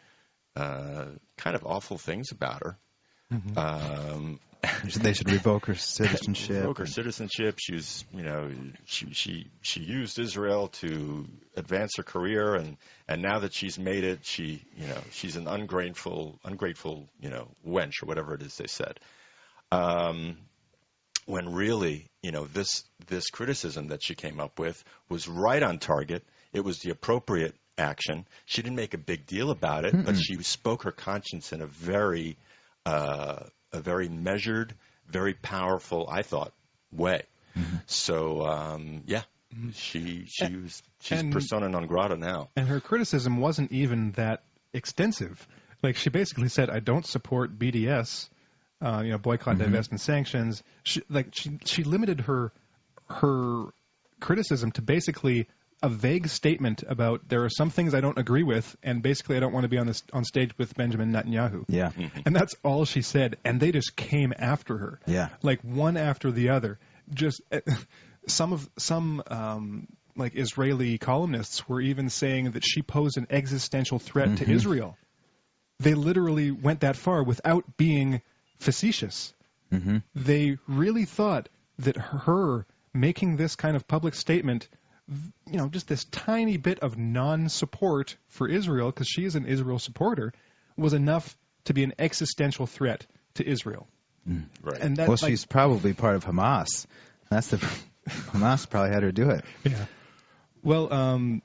[0.55, 1.05] uh,
[1.37, 2.77] kind of awful things about her.
[3.31, 3.57] Mm-hmm.
[3.57, 4.39] Um,
[5.01, 6.55] they should revoke her citizenship.
[6.57, 7.59] revoke her citizenship.
[7.59, 8.49] She was, you know,
[8.85, 14.03] she she she used Israel to advance her career, and and now that she's made
[14.03, 18.55] it, she, you know, she's an ungrateful, ungrateful, you know, wench or whatever it is
[18.55, 18.99] they said.
[19.71, 20.37] Um,
[21.27, 25.77] when really, you know, this this criticism that she came up with was right on
[25.77, 26.23] target.
[26.53, 28.25] It was the appropriate action.
[28.45, 30.05] She didn't make a big deal about it, Mm-mm.
[30.05, 32.37] but she spoke her conscience in a very
[32.85, 34.73] uh, a very measured,
[35.07, 36.53] very powerful, I thought,
[36.91, 37.23] way.
[37.57, 37.75] Mm-hmm.
[37.87, 39.71] So um, yeah, mm-hmm.
[39.71, 42.49] she she and, was she's and, persona non grata now.
[42.55, 45.45] And her criticism wasn't even that extensive.
[45.83, 48.29] Like she basically said, "I don't support BDS."
[48.79, 49.63] Uh, you know, boycott, mm-hmm.
[49.63, 50.61] divest, and sanctions.
[50.83, 52.51] She, like she, she limited her
[53.09, 53.65] her
[54.19, 55.47] criticism to basically
[55.83, 59.39] a vague statement about there are some things I don't agree with, and basically I
[59.39, 61.65] don't want to be on this on stage with Benjamin Netanyahu.
[61.67, 61.91] Yeah,
[62.25, 64.99] and that's all she said, and they just came after her.
[65.05, 66.79] Yeah, like one after the other.
[67.13, 67.41] Just
[68.27, 73.99] some of some um, like Israeli columnists were even saying that she posed an existential
[73.99, 74.45] threat mm-hmm.
[74.45, 74.97] to Israel.
[75.79, 78.21] They literally went that far without being
[78.57, 79.33] facetious.
[79.71, 79.97] Mm-hmm.
[80.15, 84.67] They really thought that her making this kind of public statement
[85.45, 89.79] you know, just this tiny bit of non-support for Israel, because she is an Israel
[89.79, 90.33] supporter,
[90.75, 93.87] was enough to be an existential threat to Israel.
[94.27, 94.45] Mm.
[94.61, 94.81] Right.
[94.81, 96.85] And that, well, like, she's probably part of Hamas.
[97.29, 97.57] That's the
[98.09, 99.45] Hamas probably had her do it.
[99.63, 99.85] Yeah.
[100.63, 101.41] Well, um,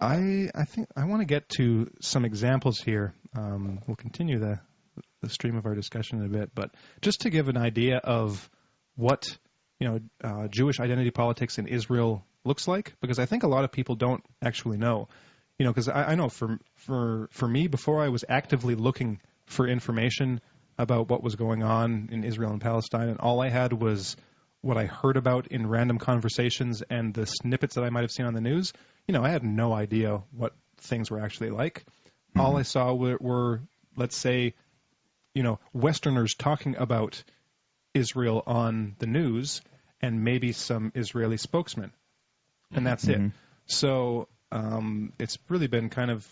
[0.00, 3.14] I I think I want to get to some examples here.
[3.34, 4.60] Um, we'll continue the
[5.22, 8.48] the stream of our discussion in a bit, but just to give an idea of
[8.96, 9.36] what
[9.80, 12.94] you know uh, Jewish identity politics in Israel looks like?
[13.00, 15.08] Because I think a lot of people don't actually know.
[15.58, 19.20] You know, because I, I know for for for me, before I was actively looking
[19.46, 20.40] for information
[20.78, 24.16] about what was going on in Israel and Palestine, and all I had was
[24.64, 28.26] what I heard about in random conversations and the snippets that I might have seen
[28.26, 28.72] on the news.
[29.06, 31.84] You know, I had no idea what things were actually like.
[32.30, 32.40] Mm-hmm.
[32.40, 33.60] All I saw were, were,
[33.96, 34.54] let's say,
[35.34, 37.22] you know, Westerners talking about
[37.92, 39.60] Israel on the news
[40.00, 41.92] and maybe some Israeli spokesman,
[42.72, 43.26] and that's mm-hmm.
[43.26, 43.32] it.
[43.66, 46.26] So um, it's really been kind of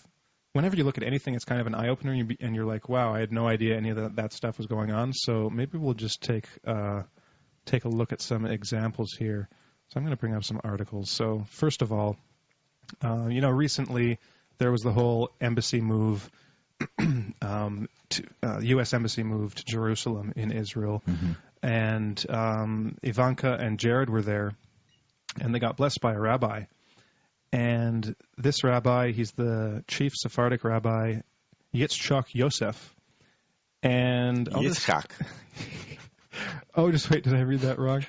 [0.52, 2.88] whenever you look at anything, it's kind of an eye opener, and, you are like,
[2.88, 5.78] "Wow, I had no idea any of that, that stuff was going on." So maybe
[5.78, 7.02] we'll just take uh,
[7.66, 9.48] take a look at some examples here.
[9.88, 11.10] So I'm going to bring up some articles.
[11.10, 12.16] So first of all,
[13.02, 14.18] uh, you know, recently
[14.58, 16.30] there was the whole embassy move
[17.42, 18.94] um, to, uh, U.S.
[18.94, 21.32] embassy moved to Jerusalem in Israel, mm-hmm.
[21.62, 24.52] and um, Ivanka and Jared were there,
[25.40, 26.64] and they got blessed by a rabbi.
[27.52, 31.20] And this rabbi, he's the chief Sephardic rabbi,
[31.74, 32.94] Yitzchak Yosef.
[33.82, 35.10] And Yitzchak.
[36.74, 38.06] oh, just wait, did I read that wrong?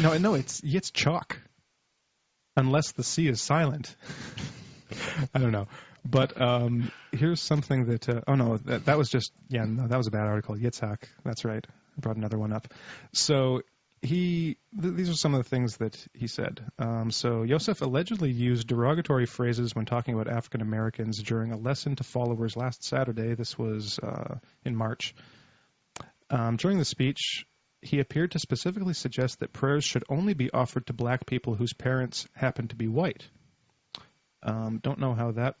[0.00, 1.36] No, no, it's Yitzchak.
[2.56, 3.94] Unless the C is silent.
[5.34, 5.66] I don't know.
[6.04, 9.96] But um, here's something that uh, oh no that, that was just yeah no that
[9.96, 10.56] was a bad article.
[10.56, 11.64] Yitzhak that's right.
[11.66, 12.72] I brought another one up.
[13.12, 13.62] So
[14.00, 16.64] he th- these are some of the things that he said.
[16.78, 21.96] Um, so Yosef allegedly used derogatory phrases when talking about African Americans during a lesson
[21.96, 23.34] to followers last Saturday.
[23.34, 25.14] This was uh, in March.
[26.30, 27.46] Um, during the speech
[27.80, 31.72] he appeared to specifically suggest that prayers should only be offered to black people whose
[31.72, 33.28] parents happen to be white.
[34.42, 35.56] Um, don't know how that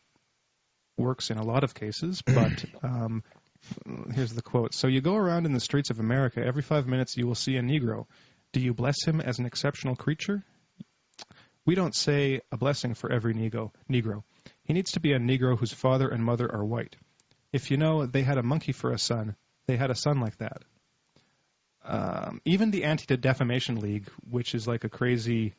[0.98, 3.22] works in a lot of cases, but um,
[4.14, 4.74] here's the quote.
[4.74, 7.56] So you go around in the streets of America, every five minutes you will see
[7.56, 8.06] a Negro.
[8.52, 10.42] Do you bless him as an exceptional creature?
[11.66, 13.72] We don't say a blessing for every Negro.
[13.90, 14.22] Negro.
[14.64, 16.96] He needs to be a Negro whose father and mother are white.
[17.52, 19.36] If you know they had a monkey for a son,
[19.66, 20.62] they had a son like that.
[21.84, 25.54] Um, even the Anti-Defamation League, which is like a crazy,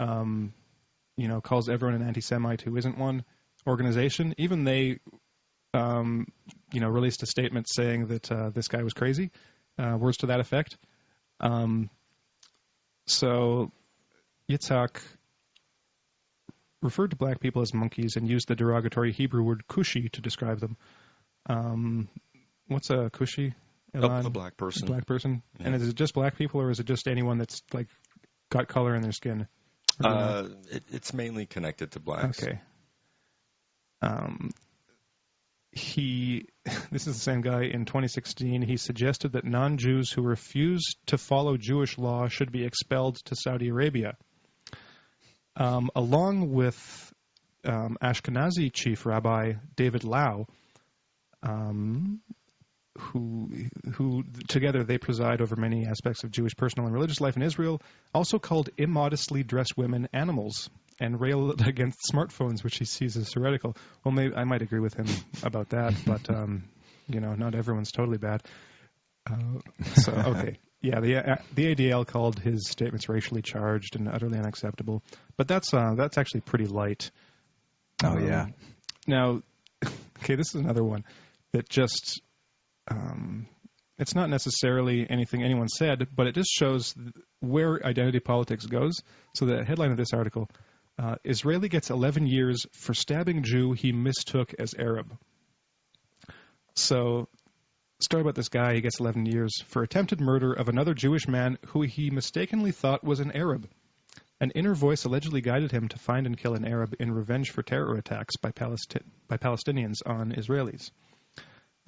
[0.00, 0.52] um,
[1.16, 3.24] you know, calls everyone an anti-Semite who isn't one,
[3.68, 4.98] organization, even they,
[5.74, 6.26] um,
[6.72, 9.30] you know, released a statement saying that uh, this guy was crazy,
[9.78, 10.76] uh, words to that effect.
[11.40, 11.90] Um,
[13.06, 13.70] So
[14.50, 15.00] Yitzhak
[16.82, 20.60] referred to black people as monkeys and used the derogatory Hebrew word kushi to describe
[20.60, 20.76] them.
[21.48, 22.08] Um,
[22.66, 23.54] what's a kushi?
[23.94, 24.26] A, Elan?
[24.26, 24.86] a black person.
[24.86, 25.42] black person.
[25.58, 25.66] Yeah.
[25.66, 27.88] And is it just black people, or is it just anyone that's like
[28.50, 29.48] got color in their skin?
[29.98, 30.20] Or do you know?
[30.20, 32.42] Uh, it, it's mainly connected to blacks.
[32.42, 32.60] Okay.
[34.02, 34.50] Um,
[35.72, 36.46] he,
[36.90, 38.62] this is the same guy in 2016.
[38.62, 43.68] He suggested that non-Jews who refuse to follow Jewish law should be expelled to Saudi
[43.68, 44.16] Arabia.
[45.56, 47.12] Um, along with
[47.64, 50.46] um, Ashkenazi chief rabbi David Lau,
[51.42, 52.20] um,
[52.96, 53.50] who
[53.94, 57.80] who together they preside over many aspects of Jewish personal and religious life in Israel,
[58.14, 60.70] also called immodestly dressed women animals
[61.00, 63.76] and railed against smartphones, which he sees as heretical.
[64.04, 65.06] Well, maybe I might agree with him
[65.42, 66.64] about that, but um,
[67.08, 68.42] you know, not everyone's totally bad.
[69.30, 69.60] Uh,
[69.94, 75.02] so okay, yeah, the uh, the ADL called his statements racially charged and utterly unacceptable,
[75.36, 77.10] but that's uh, that's actually pretty light.
[78.02, 78.46] Oh Um, yeah.
[79.06, 79.42] Now,
[80.22, 81.04] okay, this is another one
[81.52, 82.20] that just
[82.90, 83.46] um,
[83.98, 86.94] it's not necessarily anything anyone said, but it just shows
[87.40, 88.94] where identity politics goes.
[89.34, 90.48] So the headline of this article:
[90.98, 95.16] uh, Israeli gets 11 years for stabbing Jew he mistook as Arab.
[96.74, 97.28] So,
[98.00, 101.58] story about this guy: he gets 11 years for attempted murder of another Jewish man
[101.68, 103.68] who he mistakenly thought was an Arab.
[104.40, 107.62] An inner voice allegedly guided him to find and kill an Arab in revenge for
[107.62, 110.92] terror attacks by, Palesti- by Palestinians on Israelis.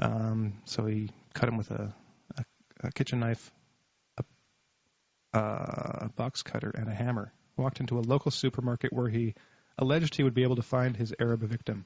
[0.01, 1.95] Um, so he cut him with a,
[2.37, 2.45] a,
[2.85, 3.53] a kitchen knife,
[5.33, 7.33] a, a box cutter, and a hammer.
[7.61, 9.35] Walked into a local supermarket where he
[9.79, 11.85] alleged he would be able to find his Arab victim.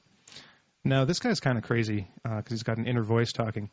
[0.85, 3.69] Now this guy's kind of crazy because he's got an inner voice talking,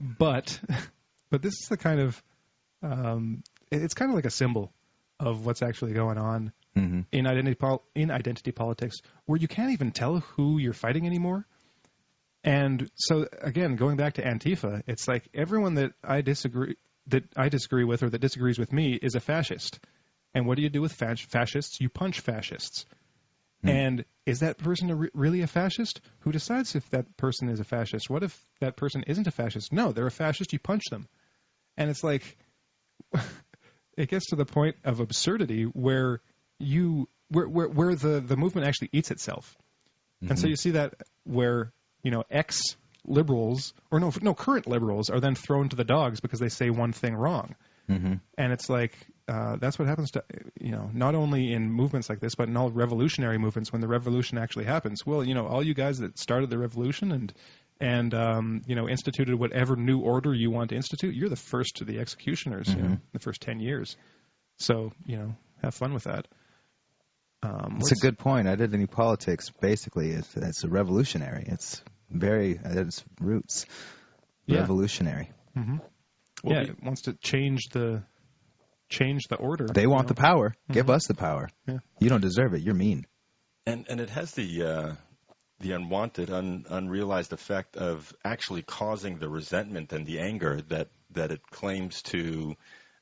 [0.00, 0.58] but
[1.30, 2.22] but this is the kind of
[2.82, 4.72] um, it's kind of like a symbol
[5.20, 9.70] of what's actually going on hmm in identity pol- in identity politics where you can't
[9.70, 11.46] even tell who you're fighting anymore.
[12.42, 16.76] And so again, going back to Antifa, it's like everyone that I disagree
[17.08, 19.78] that I disagree with or that disagrees with me is a fascist.
[20.36, 21.80] And what do you do with fas- fascists?
[21.80, 22.84] You punch fascists.
[23.64, 26.02] And is that person a re- really a fascist?
[26.20, 28.10] Who decides if that person is a fascist?
[28.10, 29.72] What if that person isn't a fascist?
[29.72, 30.52] No, they're a fascist.
[30.52, 31.08] You punch them.
[31.78, 32.36] And it's like
[33.96, 36.20] it gets to the point of absurdity where
[36.58, 39.56] you where where, where the the movement actually eats itself,
[40.28, 41.72] and so you see that where
[42.02, 42.60] you know ex
[43.04, 46.70] liberals or no no current liberals are then thrown to the dogs because they say
[46.70, 47.56] one thing wrong,
[47.88, 48.94] hmm and it's like
[49.28, 50.22] uh, that's what happens to
[50.60, 53.88] you know not only in movements like this but in all revolutionary movements when the
[53.88, 55.04] revolution actually happens.
[55.04, 57.32] Well, you know all you guys that started the revolution and
[57.80, 61.76] and um, you know instituted whatever new order you want to institute, you're the first
[61.76, 62.68] to the executioners.
[62.74, 63.96] You know, the first ten years.
[64.58, 66.26] So you know, have fun with that.
[67.42, 68.48] Um, It's a good point.
[68.48, 71.44] I did Identity politics basically is it's a revolutionary.
[71.46, 73.66] It's very at its roots
[74.46, 74.60] Yeah.
[74.60, 75.30] revolutionary.
[75.54, 75.76] hmm
[76.42, 78.02] Well, yeah, we- it wants to change the
[78.88, 79.66] change the order.
[79.66, 80.14] They you want know?
[80.14, 80.54] the power.
[80.70, 81.48] Give us the power.
[81.66, 81.78] Yeah.
[81.98, 82.62] You don't deserve it.
[82.62, 83.06] You're mean.
[83.66, 84.92] and and it has the uh,
[85.60, 91.30] the unwanted, un, unrealized effect of actually causing the resentment and the anger that that
[91.30, 92.54] it claims to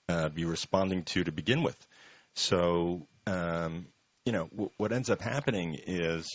[0.09, 1.87] uh, be responding to to begin with.
[2.35, 3.87] So um,
[4.24, 6.28] you know w- what ends up happening is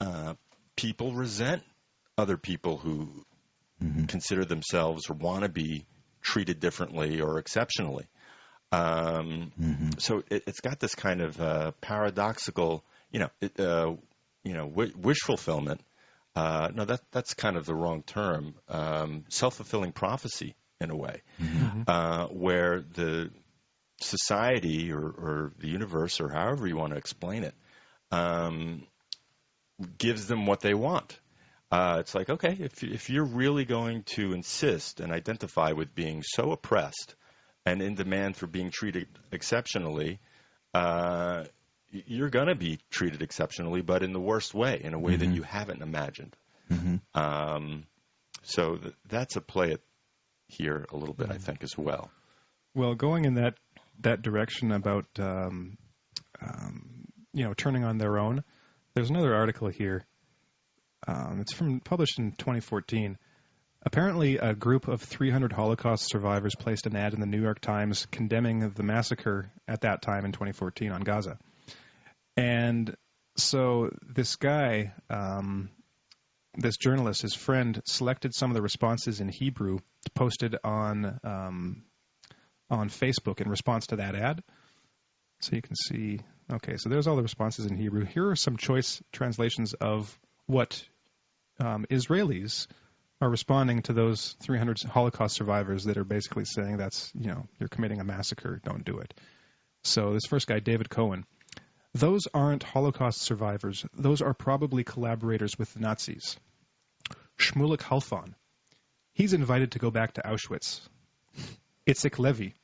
[0.00, 0.34] uh,
[0.76, 1.62] people resent
[2.18, 3.24] other people who
[4.06, 5.86] consider themselves or want to be
[6.20, 8.06] treated differently or exceptionally.
[8.72, 9.52] Um,
[9.98, 13.94] So it, it's got this kind of uh, paradoxical, you know, it, uh,
[14.42, 15.80] you know, w- wish fulfillment.
[16.34, 18.54] Uh, no, that that's kind of the wrong term.
[18.68, 21.20] Um, self-fulfilling prophecy, in a way,
[21.86, 23.30] uh, where the
[24.00, 27.54] society or, or the universe or however you want to explain it
[28.10, 28.82] um,
[29.98, 31.18] gives them what they want.
[31.70, 36.22] Uh, it's like, okay, if, if you're really going to insist and identify with being
[36.22, 37.14] so oppressed
[37.64, 40.18] and in demand for being treated exceptionally,
[40.74, 41.44] uh,
[41.90, 45.26] you're going to be treated exceptionally, but in the worst way, in a way that
[45.34, 46.34] you haven't imagined.
[47.14, 47.84] Um,
[48.42, 49.80] so th- that's a play at
[50.48, 52.10] here a little bit, I think, as well.
[52.74, 53.54] Well, going in that
[54.00, 55.76] that direction about um,
[56.40, 57.04] um,
[57.34, 58.42] you know turning on their own.
[58.94, 60.04] There's another article here.
[61.06, 63.18] Um, it's from published in 2014.
[63.84, 68.06] Apparently, a group of 300 Holocaust survivors placed an ad in the New York Times
[68.12, 71.36] condemning the massacre at that time in 2014 on Gaza.
[72.36, 72.96] And
[73.36, 75.70] so this guy, um,
[76.54, 79.78] this journalist, his friend, selected some of the responses in Hebrew
[80.14, 81.82] posted on um,
[82.70, 84.42] on Facebook in response to that ad.
[85.40, 86.20] So you can see.
[86.52, 88.04] Okay, so there's all the responses in Hebrew.
[88.04, 90.84] Here are some choice translations of what
[91.58, 92.66] um, Israelis
[93.22, 97.68] are responding to those 300 Holocaust survivors that are basically saying that's you know you're
[97.68, 99.14] committing a massacre, don't do it.
[99.84, 101.24] So this first guy, David Cohen,
[101.94, 103.86] those aren't Holocaust survivors.
[103.94, 106.36] Those are probably collaborators with the Nazis.
[107.38, 108.34] Shmulik Halfon,
[109.12, 110.80] he's invited to go back to Auschwitz.
[111.86, 112.54] Itzik Levy,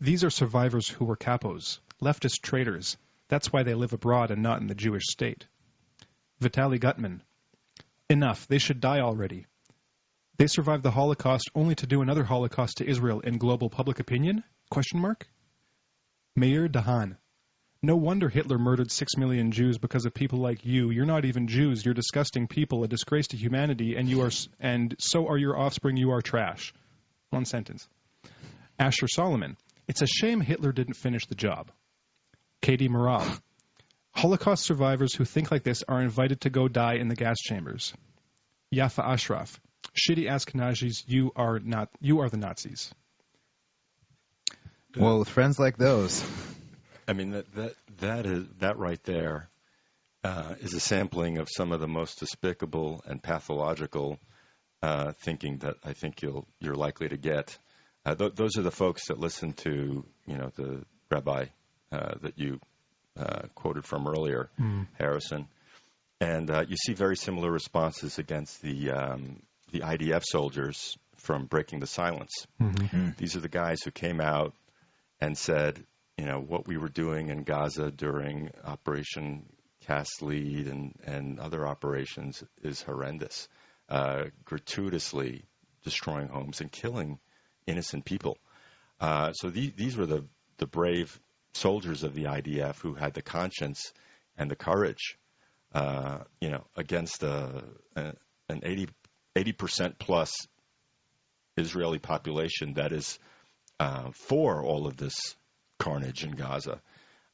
[0.00, 2.96] these are survivors who were capos, leftist traitors.
[3.28, 5.46] That's why they live abroad and not in the Jewish state.
[6.40, 7.22] Vitaly Gutman,
[8.08, 8.46] enough.
[8.46, 9.46] They should die already.
[10.42, 14.42] They survived the Holocaust only to do another Holocaust to Israel in global public opinion?
[14.70, 15.28] Question mark.
[16.34, 17.16] Meir Dahan.
[17.80, 20.90] No wonder Hitler murdered six million Jews because of people like you.
[20.90, 21.84] You're not even Jews.
[21.84, 25.96] You're disgusting people, a disgrace to humanity, and you are, and so are your offspring.
[25.96, 26.74] You are trash.
[27.30, 27.88] One sentence.
[28.80, 29.56] Asher Solomon.
[29.86, 31.70] It's a shame Hitler didn't finish the job.
[32.60, 33.40] Katie Morab.
[34.10, 37.94] Holocaust survivors who think like this are invited to go die in the gas chambers.
[38.74, 39.60] Yafa Ashraf.
[39.94, 41.90] Shitty Ashkenazis, you are not.
[42.00, 42.92] You are the Nazis.
[44.96, 46.24] Well, with friends like those,
[47.08, 49.48] I mean that that that is that right there
[50.24, 54.18] uh, is a sampling of some of the most despicable and pathological
[54.82, 57.56] uh, thinking that I think you'll you're likely to get.
[58.04, 61.46] Uh, th- those are the folks that listen to you know the rabbi
[61.90, 62.60] uh, that you
[63.18, 64.50] uh, quoted from earlier,
[64.98, 65.48] Harrison,
[66.20, 69.42] and uh, you see very similar responses against the um,
[69.72, 72.46] the IDF soldiers from breaking the silence.
[73.16, 74.54] These are the guys who came out
[75.20, 75.84] and said,
[76.18, 79.46] you know, what we were doing in Gaza during Operation
[79.86, 83.48] Cast Lead and, and other operations is horrendous.
[83.88, 85.44] Uh, gratuitously
[85.84, 87.18] destroying homes and killing
[87.66, 88.38] innocent people.
[89.00, 90.24] Uh, so the, these were the,
[90.58, 91.18] the brave
[91.54, 93.92] soldiers of the IDF who had the conscience
[94.36, 95.18] and the courage,
[95.74, 97.64] uh, you know, against a,
[97.96, 98.14] a,
[98.48, 98.88] an 80
[99.52, 100.46] percent plus
[101.56, 103.18] Israeli population that is
[103.80, 105.36] uh, for all of this
[105.78, 106.80] carnage in Gaza,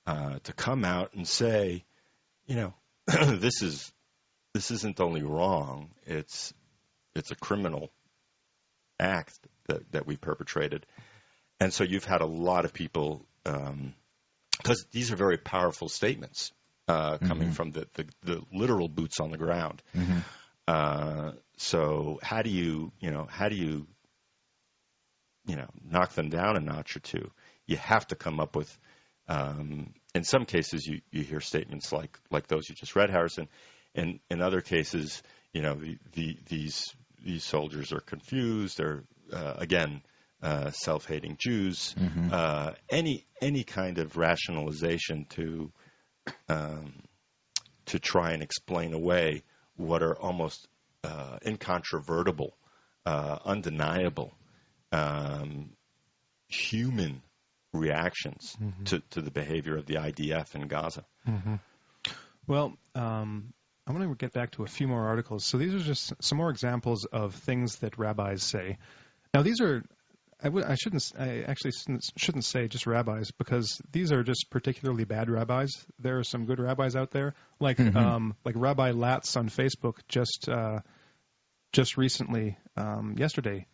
[0.06, 1.84] uh, to come out and say,
[2.46, 2.74] you know,
[3.06, 3.92] this is
[4.54, 6.54] this isn't only wrong; it's
[7.14, 7.90] it's a criminal
[8.98, 10.86] act that that we perpetrated,
[11.60, 16.52] and so you've had a lot of people because these are very powerful statements
[16.88, 19.82] uh, coming from the, the the literal boots on the ground.
[20.68, 23.86] Uh, so how do you you know how do you
[25.46, 27.30] you know knock them down a notch or two?
[27.66, 28.78] You have to come up with.
[29.30, 33.48] Um, in some cases, you, you hear statements like like those you just read, Harrison.
[33.94, 35.22] and in other cases,
[35.54, 36.84] you know the, the these
[37.24, 38.76] these soldiers are confused.
[38.76, 40.02] They're uh, again
[40.42, 41.94] uh, self-hating Jews.
[42.30, 45.72] Uh, any any kind of rationalization to
[46.50, 46.92] um,
[47.86, 49.44] to try and explain away
[49.78, 50.68] what are almost
[51.04, 52.54] uh, incontrovertible,
[53.06, 54.34] uh, undeniable
[54.92, 55.70] um,
[56.48, 57.22] human
[57.72, 58.56] reactions
[58.86, 61.04] to, to the behavior of the IDF in Gaza.
[62.46, 63.52] Well, um,
[63.86, 65.46] I want to get back to a few more articles.
[65.46, 68.78] So these are just some more examples of things that rabbis say.
[69.32, 69.82] Now these are.
[70.40, 71.02] I w- I shouldn't.
[71.18, 75.70] I actually shouldn't- shouldn't say just rabbis because these are just particularly bad rabbis.
[75.98, 80.48] There are some good rabbis out there, like um, like Rabbi Latz on Facebook just
[80.48, 80.78] uh,
[81.72, 83.66] just recently, um, yesterday,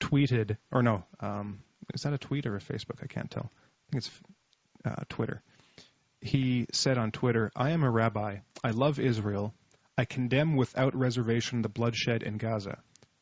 [0.00, 1.58] tweeted or no, um,
[1.92, 3.02] is that a tweet or a Facebook?
[3.02, 3.50] I can't tell.
[3.50, 4.10] I think it's
[4.84, 5.42] uh, Twitter.
[6.20, 8.36] He said on Twitter, "I am a rabbi.
[8.62, 9.54] I love Israel.
[9.98, 12.78] I condemn without reservation the bloodshed in Gaza.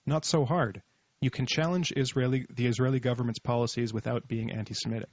[0.06, 0.82] Not so hard.
[1.20, 5.10] You can challenge Israeli the Israeli government's policies without being anti-Semitic."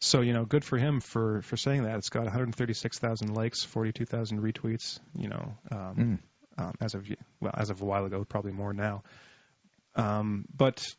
[0.00, 1.96] So you know, good for him for for saying that.
[1.96, 4.98] It's got 136,000 likes, 42,000 retweets.
[5.16, 6.18] You know, um,
[6.58, 7.06] um, as of
[7.40, 9.02] well, as of a while ago, probably more now.
[9.94, 10.94] Um, but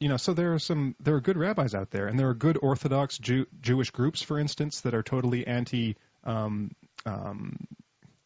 [0.00, 2.34] you know, so there are some there are good rabbis out there, and there are
[2.34, 5.96] good Orthodox Jew, Jewish groups, for instance, that are totally anti.
[6.24, 6.72] Um,
[7.04, 7.56] um,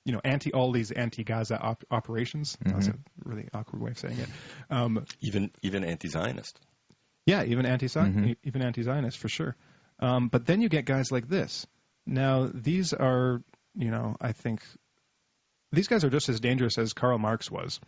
[0.04, 2.56] you know, anti all these anti-Gaza op- operations.
[2.64, 2.94] That's a
[3.24, 4.28] really awkward way of saying it.
[4.70, 6.58] Um, Even even anti-Zionist.
[7.26, 9.56] yeah, even anti-Zionist, even anti-Zionist for sure.
[9.98, 11.66] Um, but then you get guys like this.
[12.06, 13.42] Now these are,
[13.74, 14.62] you know, I think
[15.72, 17.78] these guys are just as dangerous as Karl Marx was,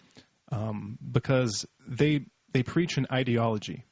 [0.50, 3.86] um, because they they preach an ideology,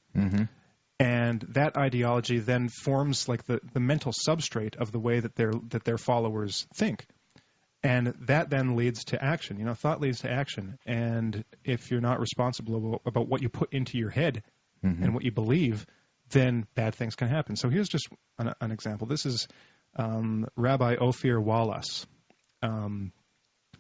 [0.98, 5.52] and that ideology then forms like the, the mental substrate of the way that their
[5.70, 7.06] that their followers think.
[7.82, 9.58] And that then leads to action.
[9.58, 10.78] You know, thought leads to action.
[10.84, 14.42] And if you're not responsible about, what you put into your head
[14.82, 15.86] and what you believe,
[16.30, 17.56] then bad things can happen.
[17.56, 18.08] So here's just
[18.38, 19.06] an, an example.
[19.06, 19.48] This is
[19.96, 22.06] um, Rabbi Ophir Wallace.
[22.62, 23.12] Um,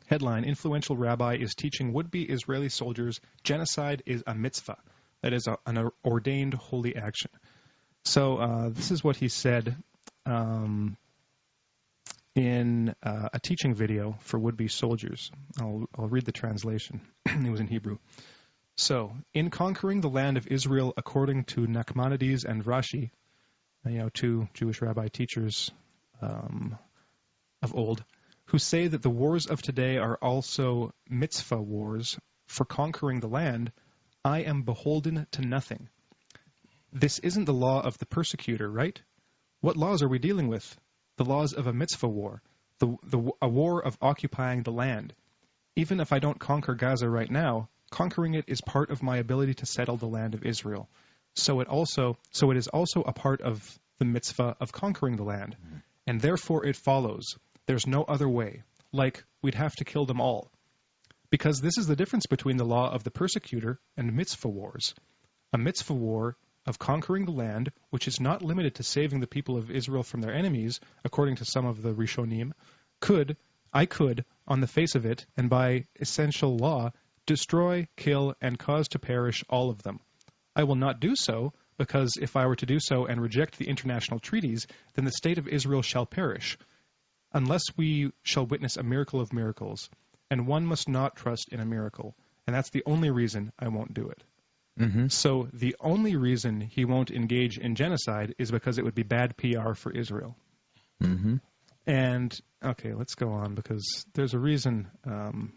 [0.06, 4.78] headline Influential rabbi is teaching would be Israeli soldiers genocide is a mitzvah.
[5.22, 7.30] That is a, an ordained holy action.
[8.04, 9.76] So uh, this is what he said
[10.26, 10.96] um,
[12.34, 15.30] in uh, a teaching video for would be soldiers.
[15.58, 17.98] I'll, I'll read the translation, it was in Hebrew.
[18.76, 23.10] So, in conquering the land of Israel according to Nachmanides and Rashi,
[23.84, 25.70] you know, two Jewish rabbi teachers
[26.22, 26.78] um,
[27.62, 28.02] of old,
[28.46, 33.72] who say that the wars of today are also mitzvah wars for conquering the land,
[34.24, 35.88] I am beholden to nothing.
[36.92, 39.00] This isn't the law of the persecutor, right?
[39.60, 40.76] What laws are we dealing with?
[41.20, 42.40] The laws of a mitzvah war,
[42.78, 45.12] the, the, a war of occupying the land.
[45.76, 49.52] Even if I don't conquer Gaza right now, conquering it is part of my ability
[49.52, 50.88] to settle the land of Israel.
[51.34, 55.24] So it also so it is also a part of the mitzvah of conquering the
[55.24, 55.56] land.
[55.56, 55.76] Mm-hmm.
[56.06, 58.62] And therefore it follows there's no other way.
[58.90, 60.50] Like we'd have to kill them all.
[61.28, 64.94] Because this is the difference between the law of the persecutor and mitzvah wars.
[65.52, 69.56] A mitzvah war of conquering the land, which is not limited to saving the people
[69.56, 72.52] of Israel from their enemies, according to some of the Rishonim,
[73.00, 73.36] could,
[73.72, 76.92] I could, on the face of it, and by essential law,
[77.26, 80.00] destroy, kill, and cause to perish all of them.
[80.54, 83.68] I will not do so, because if I were to do so and reject the
[83.68, 86.58] international treaties, then the state of Israel shall perish,
[87.32, 89.88] unless we shall witness a miracle of miracles.
[90.30, 92.14] And one must not trust in a miracle.
[92.46, 94.22] And that's the only reason I won't do it.
[94.80, 95.08] Mm-hmm.
[95.08, 99.36] So the only reason he won't engage in genocide is because it would be bad
[99.36, 100.36] PR for Israel.
[101.02, 101.36] Mm-hmm.
[101.86, 105.52] And okay, let's go on because there's a reason um,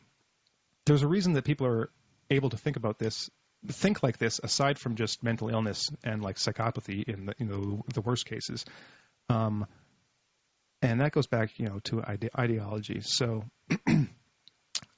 [0.86, 1.90] there's a reason that people are
[2.30, 3.30] able to think about this,
[3.68, 7.84] think like this, aside from just mental illness and like psychopathy in the you know
[7.94, 8.66] the worst cases,
[9.30, 9.66] um,
[10.82, 13.02] and that goes back you know to ide- ideology.
[13.02, 13.44] So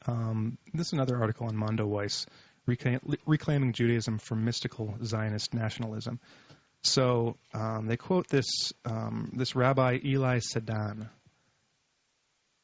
[0.07, 2.25] um, this is another article on Mondoweiss,
[2.65, 6.19] reclaiming Judaism from mystical Zionist nationalism.
[6.83, 11.09] So um, they quote this um, this Rabbi Eli Sadan,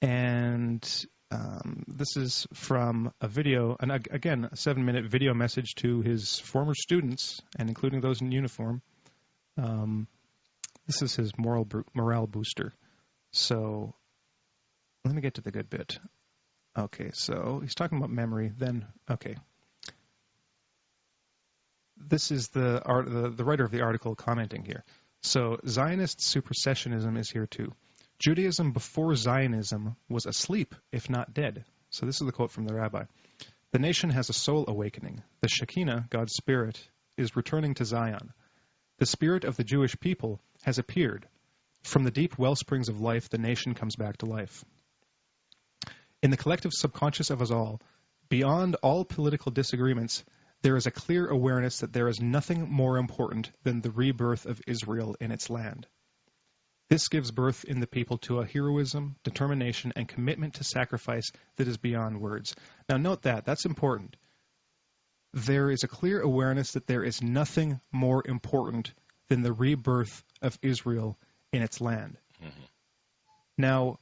[0.02, 6.02] and um, this is from a video, and again, a seven minute video message to
[6.02, 8.82] his former students, and including those in uniform.
[9.58, 10.08] Um,
[10.88, 12.74] this is his moral morale booster.
[13.32, 13.96] So
[15.06, 15.98] let me get to the good bit.
[16.78, 18.52] Okay, so he's talking about memory.
[18.58, 19.36] Then, okay.
[22.08, 24.84] This is the, art, the, the writer of the article commenting here.
[25.22, 27.74] So Zionist supersessionism is here too.
[28.20, 31.66] Judaism before Zionism was asleep, if not dead.
[31.90, 33.04] So this is the quote from the rabbi.
[33.72, 35.24] The nation has a soul awakening.
[35.42, 36.80] The Shekinah, God's Spirit,
[37.18, 38.34] is returning to Zion.
[39.00, 41.28] The spirit of the Jewish people has appeared.
[41.84, 44.64] From the deep well springs of life, the nation comes back to life.
[46.22, 47.82] In the collective subconscious of us all,
[48.30, 50.24] beyond all political disagreements,
[50.62, 54.62] there is a clear awareness that there is nothing more important than the rebirth of
[54.68, 55.88] Israel in its land.
[56.90, 61.68] This gives birth in the people to a heroism, determination, and commitment to sacrifice that
[61.68, 62.54] is beyond words.
[62.90, 63.46] Now, note that.
[63.46, 64.18] That's important.
[65.34, 68.94] There is a clear awareness that there is nothing more important
[69.30, 71.18] than the rebirth of Israel
[71.54, 72.18] in its land.
[72.44, 72.64] Mm-hmm.
[73.58, 74.00] Now,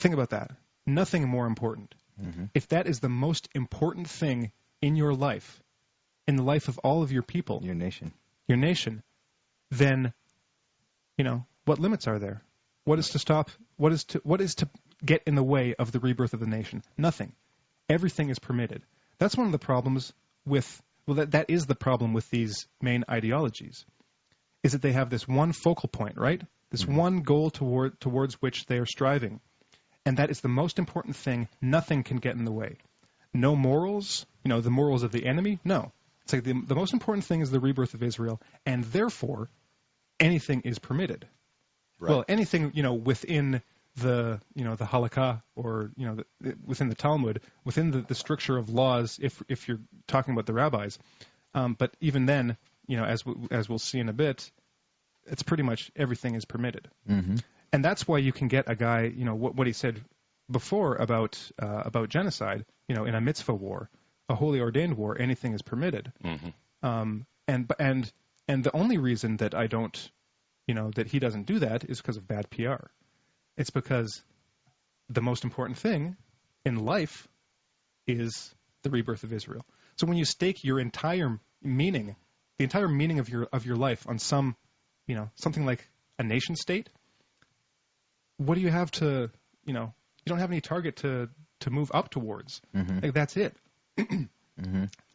[0.00, 0.50] think about that.
[0.86, 1.94] Nothing more important.
[2.22, 2.44] Mm-hmm.
[2.54, 5.62] If that is the most important thing in your life,
[6.26, 8.12] in the life of all of your people, your nation,
[8.48, 9.02] your nation,
[9.70, 10.12] then
[11.16, 12.42] you know, what limits are there?
[12.84, 13.50] What is to stop?
[13.76, 14.68] What is to what is to
[15.04, 16.82] get in the way of the rebirth of the nation?
[16.98, 17.32] Nothing.
[17.88, 18.82] Everything is permitted.
[19.18, 20.12] That's one of the problems
[20.44, 23.84] with well, that that is the problem with these main ideologies,
[24.62, 26.42] is that they have this one focal point, right?
[26.70, 26.96] This mm-hmm.
[26.96, 29.40] one goal toward towards which they are striving,
[30.04, 31.48] and that is the most important thing.
[31.60, 32.76] Nothing can get in the way.
[33.32, 35.58] No morals, you know, the morals of the enemy.
[35.64, 35.92] No,
[36.22, 39.48] it's like the the most important thing is the rebirth of Israel, and therefore
[40.20, 41.26] anything is permitted.
[41.98, 42.10] Right.
[42.10, 43.62] Well, anything you know within
[43.96, 48.14] the you know the halakha or you know the, within the Talmud, within the, the
[48.14, 50.98] structure of laws, if if you're talking about the rabbis.
[51.54, 54.50] Um, but even then, you know, as as we'll see in a bit,
[55.26, 57.36] it's pretty much everything is permitted, mm-hmm.
[57.74, 60.00] And that's why you can get a guy, you know, what what he said
[60.50, 62.64] before about uh, about genocide.
[62.88, 63.90] You know, in a mitzvah war,
[64.28, 66.12] a holy ordained war, anything is permitted.
[66.22, 66.86] Mm-hmm.
[66.86, 68.12] Um, and and
[68.46, 70.10] and the only reason that I don't,
[70.68, 72.86] you know, that he doesn't do that is because of bad PR.
[73.56, 74.22] It's because
[75.08, 76.16] the most important thing
[76.64, 77.26] in life
[78.06, 79.64] is the rebirth of Israel.
[79.96, 82.14] So when you stake your entire meaning
[82.58, 84.56] the entire meaning of your of your life on some,
[85.06, 86.88] you know, something like a nation state,
[88.38, 89.30] what do you have to,
[89.64, 89.92] you know,
[90.24, 91.28] you don't have any target to
[91.60, 92.60] to move up towards.
[92.74, 93.00] Mm-hmm.
[93.02, 93.56] Like that's it.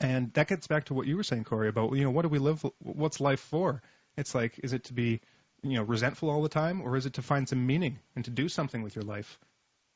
[0.01, 2.30] And that gets back to what you were saying, Corey, about you know what do
[2.30, 2.63] we live?
[2.80, 3.82] What's life for?
[4.17, 5.22] It's like, is it to be,
[5.63, 8.32] you know, resentful all the time, or is it to find some meaning and to
[8.32, 9.39] do something with your life,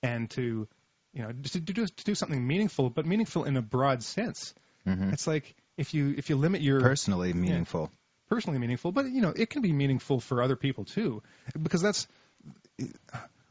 [0.01, 0.67] and to,
[1.13, 4.53] you know, to do to do something meaningful, but meaningful in a broad sense.
[4.85, 7.89] It's like if you if you limit your Personally meaningful.
[8.29, 11.21] personally meaningful, but you know it can be meaningful for other people too,
[11.61, 12.07] because that's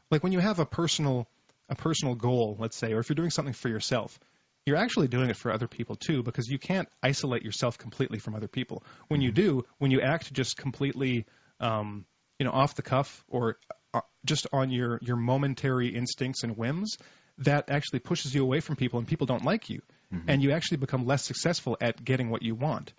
[0.09, 1.27] like when you have a personal
[1.69, 4.19] a personal goal, let's say, or if you're doing something for yourself,
[4.65, 8.35] you're actually doing it for other people too, because you can't isolate yourself completely from
[8.35, 8.83] other people.
[9.07, 11.25] When you do, when you act just completely,
[11.59, 12.05] um,
[12.39, 13.57] you know, off the cuff or
[13.93, 16.97] uh, just on your your momentary instincts and whims,
[17.39, 19.81] that actually pushes you away from people, and people don't like you,
[20.27, 22.93] and you actually become less successful at getting what you want.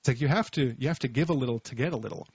[0.00, 2.28] It's like you have to you have to give a little to get a little,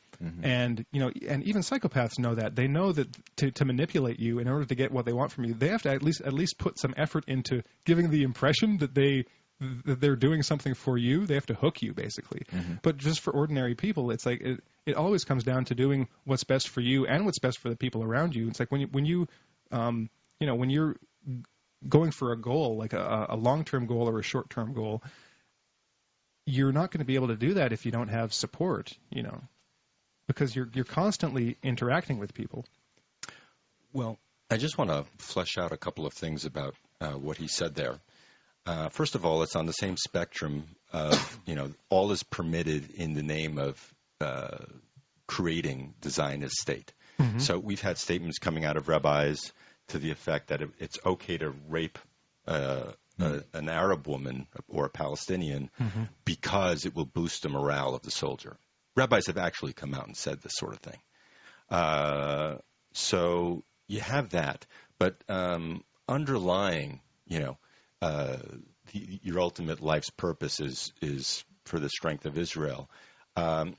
[0.44, 2.56] and you know, and even psychopaths know that.
[2.56, 3.08] They know that
[3.38, 5.84] to to manipulate you in order to get what they want from you, they have
[5.84, 9.26] to at least at least put some effort into giving the impression that they
[9.60, 11.26] that they're doing something for you.
[11.26, 12.44] They have to hook you basically.
[12.82, 16.44] But just for ordinary people, it's like it it always comes down to doing what's
[16.44, 18.48] best for you and what's best for the people around you.
[18.48, 19.28] It's like when you when you
[19.72, 20.10] um,
[20.40, 20.96] you know when you're
[21.88, 25.02] going for a goal like a, a long term goal or a short term goal
[26.46, 29.24] you're not going to be able to do that if you don't have support, you
[29.24, 29.42] know,
[30.34, 32.66] because you're you're constantly interacting with people.
[33.94, 34.18] Well,
[34.50, 37.76] I just want to flesh out a couple of things about uh, what he said
[37.76, 38.00] there.
[38.66, 40.64] Uh, first of all, it's on the same spectrum
[40.94, 44.58] of you know all is permitted in the name of uh,
[45.28, 46.94] creating the Zionist state.
[47.38, 49.54] So we've had statements coming out of rabbis
[49.90, 52.00] to the effect that it, it's okay to rape
[52.48, 55.70] uh, a, an Arab woman or a Palestinian
[56.26, 58.58] because it will boost the morale of the soldier.
[58.96, 61.00] Rabbis have actually come out and said this sort of thing.
[61.70, 62.56] Uh,
[62.94, 64.66] so you have that,
[65.00, 67.58] but um, underlying, you know,
[68.02, 68.38] uh,
[68.92, 72.90] the, your ultimate life's purpose is is for the strength of Israel.
[73.36, 73.76] Um,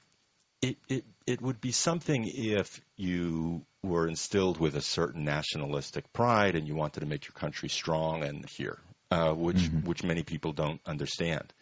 [0.63, 6.55] it, it it would be something if you were instilled with a certain nationalistic pride
[6.55, 8.79] and you wanted to make your country strong and here,
[9.11, 11.53] uh, which which many people don't understand,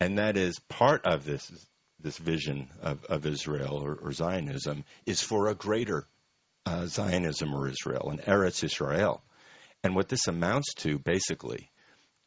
[0.00, 1.52] and that is part of this
[2.00, 6.06] this vision of, of Israel or, or Zionism is for a greater
[6.66, 9.22] uh, Zionism or Israel, an Eretz Israel,
[9.82, 11.70] and what this amounts to basically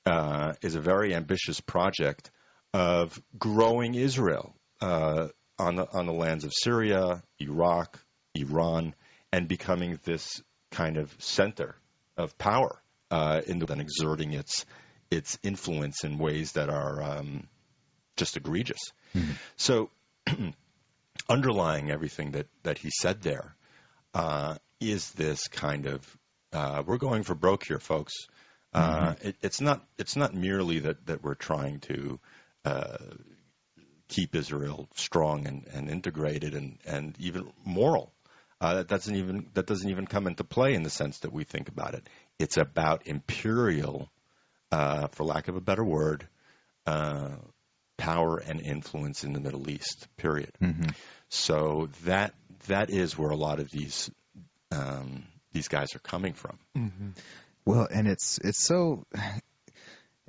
[0.05, 2.31] uh, is a very ambitious project
[2.73, 5.27] of growing Israel uh,
[5.59, 7.99] on the on the lands of Syria, Iraq,
[8.33, 8.95] Iran,
[9.31, 10.41] and becoming this
[10.71, 11.75] kind of center
[12.17, 14.65] of power uh, in the, and exerting its
[15.11, 17.47] its influence in ways that are um,
[18.15, 18.93] just egregious.
[19.57, 19.89] So,
[21.29, 23.55] underlying everything that that he said there
[24.13, 26.17] uh, is this kind of
[26.53, 28.13] uh, we're going for broke here, folks.
[28.73, 32.19] Uh, it, it's not it's not merely that that we're trying to
[32.65, 32.97] uh,
[34.11, 38.11] keep Israel strong and, and integrated and, and even moral.
[38.59, 41.43] Uh, that doesn't even that doesn't even come into play in the sense that we
[41.43, 42.07] think about it.
[42.37, 44.11] It's about imperial,
[44.71, 46.27] uh, for lack of a better word,
[46.85, 47.29] uh,
[48.01, 50.07] power and influence in the Middle East.
[50.17, 50.51] Period.
[51.29, 52.33] So that
[52.67, 54.09] that is where a lot of these
[54.71, 55.23] um,
[55.53, 56.57] these guys are coming from.
[57.63, 59.05] Well, and it's it's so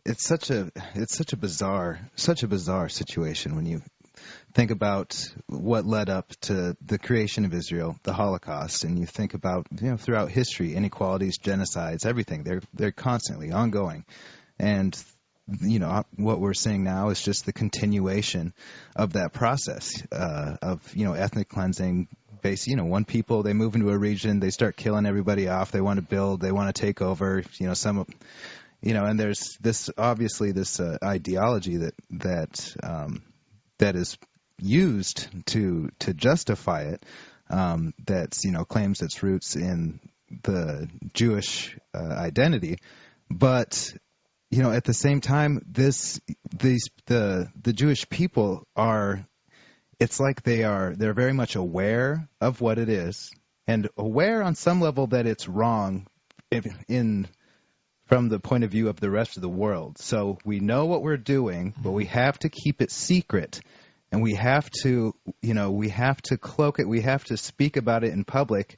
[0.04, 3.80] it's such a it's such a bizarre such a bizarre situation when you
[4.52, 5.16] think about
[5.46, 9.90] what led up to the creation of Israel, the Holocaust, and you think about you
[9.90, 12.44] know throughout history, inequalities, genocides, everything.
[12.44, 14.04] They're they're constantly ongoing,
[14.58, 14.94] and
[15.61, 18.53] you know what we're seeing now is just the continuation
[18.95, 22.09] of that process uh, of you know ethnic cleansing.
[22.40, 25.70] Base, you know, one people they move into a region, they start killing everybody off.
[25.70, 27.45] They want to build, they want to take over.
[27.61, 28.05] You know, some
[28.80, 33.22] you know, and there's this obviously this uh, ideology that that um,
[33.78, 34.18] that is
[34.59, 37.07] used to to justify it.
[37.49, 40.01] Um, that's you know claims its roots in
[40.43, 42.78] the Jewish uh, identity,
[43.30, 43.95] but
[44.53, 46.20] you know at the same time this
[46.57, 49.26] these the the Jewish people are
[49.98, 53.30] it's like they are they're very much aware of what it is
[53.66, 56.07] and aware on some level that it's wrong
[56.50, 57.26] if, in
[58.07, 59.96] from the point of view of the rest of the world.
[59.98, 62.12] So we know what we're doing, but we mm-hmm.
[62.12, 63.61] have to keep it secret.
[64.11, 66.86] And we have to, you know, we have to cloak it.
[66.86, 68.76] We have to speak about it in public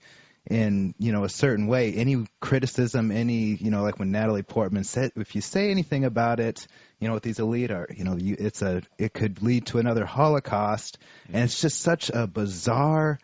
[0.50, 1.92] in you know a certain way.
[1.94, 6.40] Any criticism, any you know like when Natalie Portman said, if you say anything about
[6.40, 6.66] it,
[7.00, 9.78] you know, with these elite are, you know, you, it's a it could lead to
[9.78, 11.36] another Holocaust, mm-hmm.
[11.36, 13.18] and it's just such a bizarre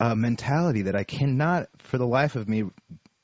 [0.00, 2.64] uh, mentality that I cannot, for the life of me,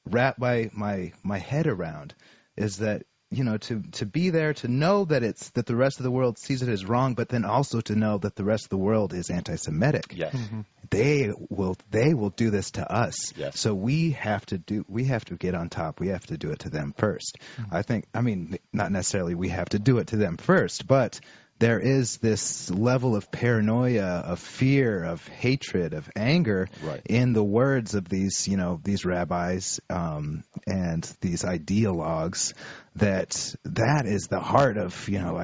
[0.05, 2.15] wrap my my my head around.
[2.57, 5.99] Is that you know to to be there to know that it's that the rest
[5.99, 8.65] of the world sees it as wrong but then also to know that the rest
[8.65, 10.61] of the world is anti-semitic yes mm-hmm.
[10.91, 13.59] they will they will do this to us yes.
[13.59, 16.51] so we have to do we have to get on top we have to do
[16.51, 17.19] it to them 1st
[17.57, 17.75] mm-hmm.
[17.75, 21.21] i think i mean not necessarily we have to do it to them first but
[21.63, 27.01] there is this level of paranoia, of fear, of hatred, of anger right.
[27.07, 32.53] in the words of these, you know, these rabbis um, and these ideologues.
[32.97, 35.39] That that is the heart of you know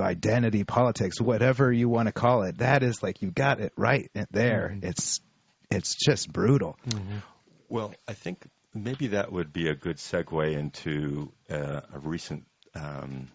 [0.00, 2.58] identity politics, whatever you want to call it.
[2.58, 4.72] That is like you got it right there.
[4.74, 4.86] Mm-hmm.
[4.86, 5.20] It's
[5.70, 6.78] it's just brutal.
[6.88, 7.18] Mm-hmm.
[7.68, 8.42] Well, I think
[8.72, 12.46] maybe that would be a good segue into uh, a recent.
[12.74, 13.28] Um,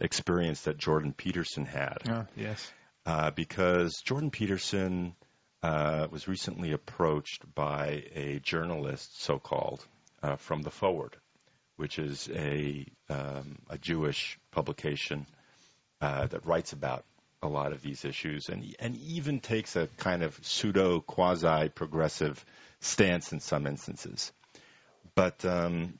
[0.00, 1.98] experience that Jordan Peterson had.
[2.08, 2.72] Oh, yes.
[3.06, 5.14] Uh, because Jordan Peterson
[5.62, 9.86] uh, was recently approached by a journalist, so called,
[10.22, 11.16] uh, from The Forward,
[11.76, 15.26] which is a, um, a Jewish publication
[16.00, 17.04] uh, that writes about
[17.42, 22.44] a lot of these issues and, and even takes a kind of pseudo quasi progressive
[22.80, 24.32] stance in some instances.
[25.14, 25.98] But, um,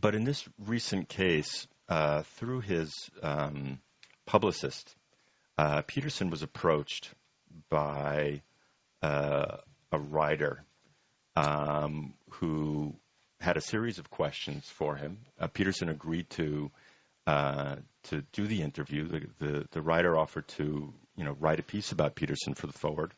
[0.00, 3.78] but in this recent case, uh, through his um,
[4.26, 4.94] publicist,
[5.58, 7.10] uh, Peterson was approached
[7.68, 8.42] by
[9.02, 9.56] uh,
[9.90, 10.64] a writer
[11.36, 12.94] um, who
[13.40, 15.18] had a series of questions for him.
[15.38, 16.70] Uh, Peterson agreed to
[17.26, 19.06] uh, to do the interview.
[19.06, 22.72] The, the, the writer offered to you know write a piece about Peterson for the
[22.72, 23.12] Forward,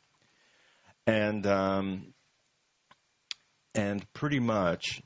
[1.06, 2.14] and um,
[3.74, 5.02] and pretty much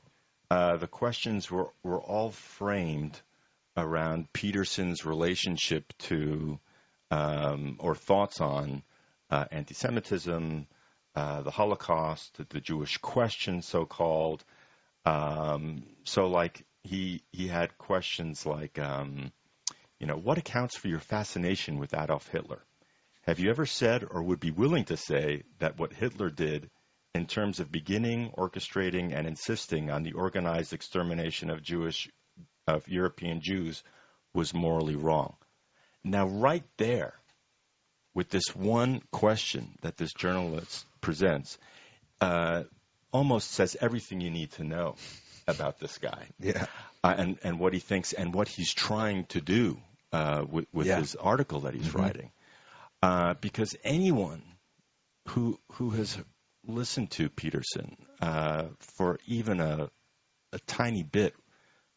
[0.49, 3.21] uh, the questions were were all framed
[3.79, 6.59] around Peterson's relationship to
[7.11, 8.83] um, or thoughts on
[9.29, 10.67] uh, anti-Semitism,
[11.15, 14.43] uh, the Holocaust, the Jewish question, so-called.
[15.05, 19.31] Um, so, like he he had questions like, um,
[19.99, 22.63] you know, what accounts for your fascination with Adolf Hitler?
[23.23, 26.69] Have you ever said or would be willing to say that what Hitler did
[27.13, 32.09] in terms of beginning, orchestrating, and insisting on the organized extermination of Jewish
[32.75, 33.83] of European Jews
[34.33, 35.35] was morally wrong.
[36.03, 37.13] Now, right there,
[38.13, 41.57] with this one question that this journalist presents,
[42.21, 42.63] uh,
[43.11, 44.95] almost says everything you need to know
[45.47, 46.27] about this guy.
[46.39, 46.65] Yeah.
[47.03, 49.79] Uh, and, and what he thinks and what he's trying to do
[50.11, 50.99] uh, with, with yeah.
[50.99, 51.97] his article that he's mm-hmm.
[51.97, 52.31] writing.
[53.01, 54.41] Uh, because anyone
[55.29, 56.17] who, who has
[56.67, 59.89] listened to Peterson uh, for even a,
[60.51, 61.33] a tiny bit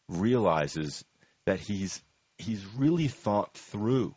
[0.07, 1.03] realizes
[1.45, 2.01] that he's
[2.37, 4.13] he's really thought through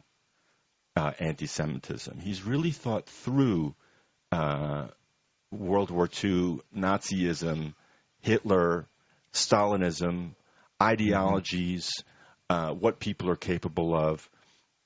[0.97, 2.18] uh, anti-Semitism.
[2.18, 3.74] He's really thought through
[4.32, 4.89] uh,
[5.51, 7.74] World War II, Nazism,
[8.20, 8.89] Hitler,
[9.32, 10.34] Stalinism,
[10.82, 11.91] ideologies,
[12.51, 12.70] mm-hmm.
[12.70, 14.28] uh, what people are capable of,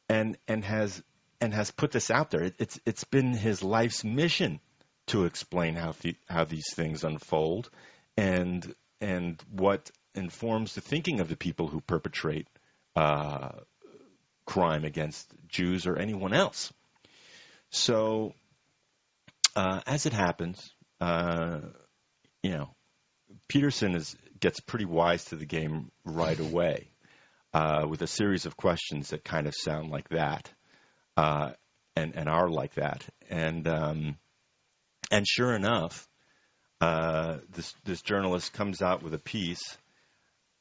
[0.08, 1.02] and and has
[1.40, 2.42] and has put this out there.
[2.44, 4.60] It, it's it's been his life's mission
[5.06, 7.70] to explain how the, how these things unfold,
[8.16, 12.48] and and what informs the thinking of the people who perpetrate
[12.96, 13.50] uh,
[14.44, 16.72] crime against Jews or anyone else.
[17.70, 18.34] So,
[19.54, 21.60] uh, as it happens, uh,
[22.42, 22.70] you know,
[23.48, 26.88] Peterson is, gets pretty wise to the game right away
[27.52, 30.50] uh, with a series of questions that kind of sound like that
[31.16, 31.52] uh,
[31.96, 33.04] and, and are like that.
[33.28, 34.16] And, um,
[35.10, 36.08] and sure enough,
[36.80, 39.76] uh, this, this journalist comes out with a piece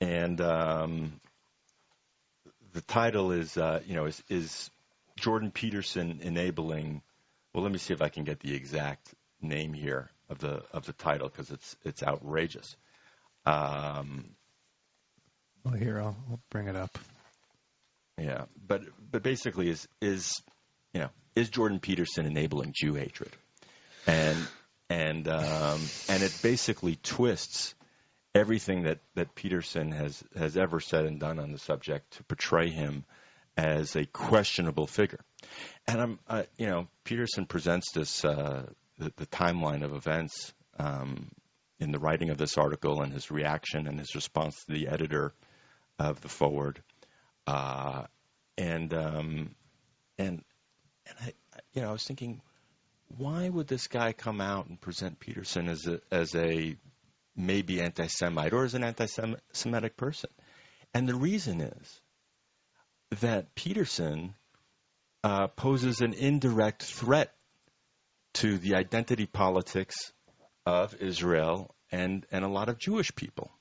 [0.01, 1.19] and um,
[2.73, 4.71] the title is uh, you know is, is
[5.17, 7.01] Jordan Peterson enabling.
[7.53, 10.85] Well, let me see if I can get the exact name here of the of
[10.85, 12.75] the title because it's it's outrageous.
[13.45, 14.29] Um,
[15.63, 16.97] well, here I'll, I'll bring it up.
[18.17, 20.41] Yeah, but but basically is is
[20.93, 23.31] you know is Jordan Peterson enabling Jew hatred,
[24.05, 24.37] and
[24.89, 27.73] and um, and it basically twists
[28.35, 32.69] everything that, that Peterson has, has ever said and done on the subject to portray
[32.69, 33.05] him
[33.57, 35.19] as a questionable figure.
[35.87, 38.67] And I'm, uh, you know, Peterson presents this uh,
[38.97, 41.29] the, the, timeline of events um,
[41.79, 45.33] in the writing of this article and his reaction and his response to the editor
[45.97, 46.81] of the forward,
[47.47, 48.03] uh,
[48.57, 49.55] and um,
[50.17, 50.43] and
[51.05, 51.33] and I,
[51.73, 52.41] you know, I was thinking,
[53.17, 56.75] why would this guy come out and present Peterson as a as a
[57.39, 60.29] may be anti-Semite or is an anti-Semitic person.
[60.93, 62.01] And the reason is
[63.21, 64.35] that Peterson
[65.23, 67.33] uh, poses an indirect threat
[68.33, 70.13] to the identity politics
[70.65, 73.51] of Israel and, and a lot of Jewish people.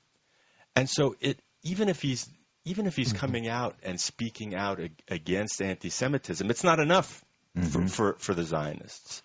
[0.76, 2.28] And so it even if he's
[2.64, 3.18] even if he's mm-hmm.
[3.18, 7.24] coming out and speaking out against anti-Semitism, it's not enough
[7.56, 7.66] mm-hmm.
[7.66, 9.22] for, for, for the Zionists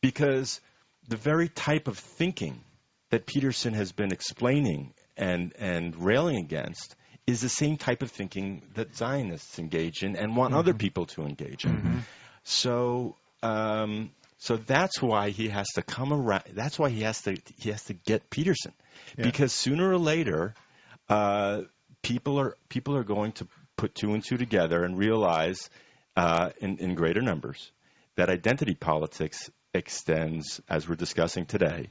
[0.00, 0.60] because
[1.06, 2.64] the very type of thinking
[3.10, 6.94] that Peterson has been explaining and, and railing against
[7.26, 10.60] is the same type of thinking that Zionists engage in and want mm-hmm.
[10.60, 11.76] other people to engage in.
[11.76, 11.98] Mm-hmm.
[12.44, 16.44] So, um, so that's why he has to come around.
[16.54, 18.72] That's why he has to he has to get Peterson,
[19.16, 19.24] yeah.
[19.24, 20.54] because sooner or later,
[21.08, 21.62] uh,
[22.02, 25.68] people are people are going to put two and two together and realize
[26.16, 27.70] uh, in, in greater numbers
[28.16, 31.88] that identity politics extends, as we're discussing today,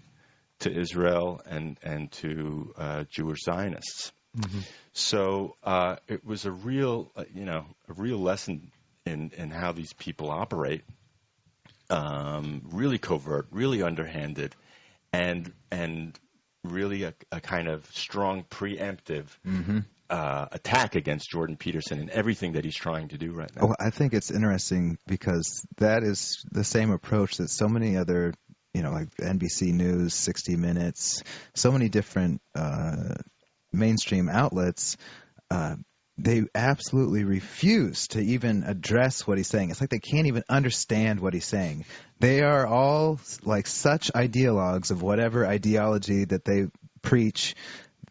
[0.59, 4.11] to Israel and and to uh, Jewish Zionists.
[4.37, 4.59] Mm-hmm.
[4.93, 8.71] So uh, it was a real, uh, you know, a real lesson
[9.05, 10.83] in in how these people operate.
[11.89, 14.53] Um, really covert, really underhanded,
[15.13, 16.19] and and
[16.63, 19.79] really a, a kind of strong preemptive mm-hmm.
[20.09, 23.69] uh, attack against Jordan Peterson and everything that he's trying to do right now.
[23.69, 28.33] Oh, I think it's interesting because that is the same approach that so many other,
[28.73, 31.23] you know, like NBC News, 60 Minutes,
[31.55, 33.15] so many different uh,
[33.71, 34.97] mainstream outlets.
[35.49, 35.75] Uh,
[36.17, 39.69] they absolutely refuse to even address what he's saying.
[39.69, 41.85] It's like they can't even understand what he's saying.
[42.19, 46.67] They are all like such ideologues of whatever ideology that they
[47.03, 47.55] preach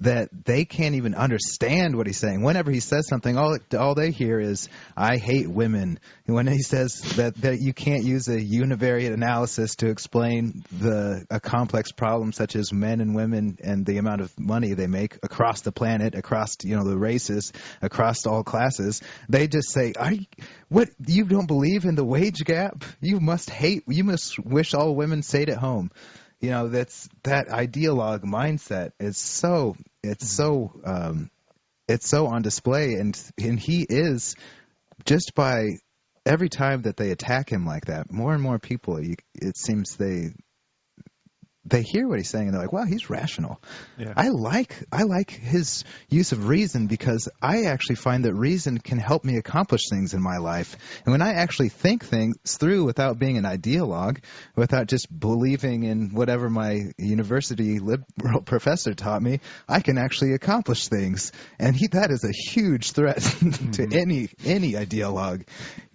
[0.01, 2.43] that they can't even understand what he's saying.
[2.43, 7.01] Whenever he says something, all all they hear is "I hate women." When he says
[7.17, 12.57] that that you can't use a univariate analysis to explain the a complex problem such
[12.57, 16.57] as men and women and the amount of money they make across the planet, across
[16.63, 20.27] you know the races, across all classes, they just say, "Are you,
[20.69, 22.85] what you don't believe in the wage gap?
[23.01, 23.85] You must hate.
[23.87, 25.91] You must wish all women stayed at home."
[26.41, 31.31] You know that's that ideologue mindset is so it's so um,
[31.89, 34.37] it's so on display and and he is
[35.05, 35.79] just by
[36.25, 39.97] every time that they attack him like that more and more people you, it seems
[39.97, 40.31] they
[41.69, 43.61] they hear what he's saying and they're like, "Wow, he's rational."
[43.99, 44.13] Yeah.
[44.17, 48.99] I like I like his use of reason because I actually find that reason can
[48.99, 50.77] help me accomplish things in my life.
[51.05, 54.19] And when I actually think things through without being an ideologue,
[54.55, 60.89] without just believing in whatever my university liberal professor taught me, I can actually accomplish
[60.89, 61.33] things.
[61.59, 63.93] And he that is a huge threat to mm-hmm.
[63.93, 65.47] any any ideologue.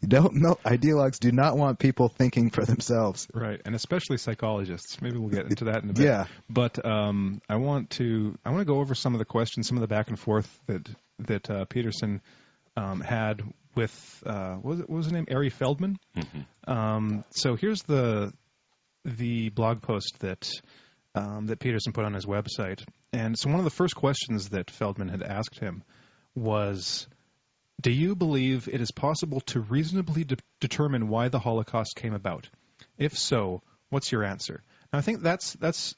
[0.01, 3.27] You don't know ideologues do not want people thinking for themselves.
[3.33, 4.99] Right, and especially psychologists.
[5.01, 6.05] Maybe we'll get into that in a bit.
[6.05, 6.25] Yeah.
[6.49, 9.77] But um, I want to I want to go over some of the questions, some
[9.77, 10.89] of the back and forth that
[11.19, 12.21] that uh, Peterson
[12.75, 13.41] um, had
[13.75, 15.97] with uh, what was it, what was his name Ari Feldman.
[16.15, 16.71] Mm-hmm.
[16.71, 18.33] Um, so here's the
[19.05, 20.49] the blog post that
[21.15, 24.71] um, that Peterson put on his website, and so one of the first questions that
[24.71, 25.83] Feldman had asked him
[26.35, 27.07] was
[27.81, 32.47] do you believe it is possible to reasonably de- determine why the Holocaust came about?
[32.97, 34.61] If so, what's your answer?
[34.91, 35.95] Now, I think that's that's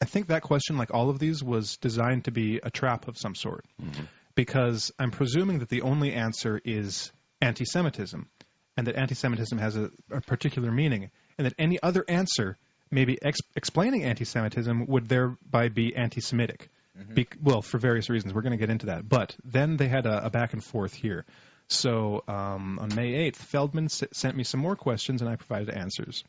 [0.00, 3.16] I think that question, like all of these, was designed to be a trap of
[3.16, 4.04] some sort, mm-hmm.
[4.34, 8.28] because I'm presuming that the only answer is anti-Semitism,
[8.76, 12.58] and that anti-Semitism has a, a particular meaning, and that any other answer,
[12.90, 16.68] maybe ex- explaining anti-Semitism, would thereby be anti-Semitic.
[16.98, 17.14] Mm-hmm.
[17.14, 18.34] Be- well, for various reasons.
[18.34, 19.08] We're going to get into that.
[19.08, 21.24] But then they had a, a back and forth here.
[21.68, 25.70] So um, on May 8th, Feldman s- sent me some more questions, and I provided
[25.70, 26.22] answers.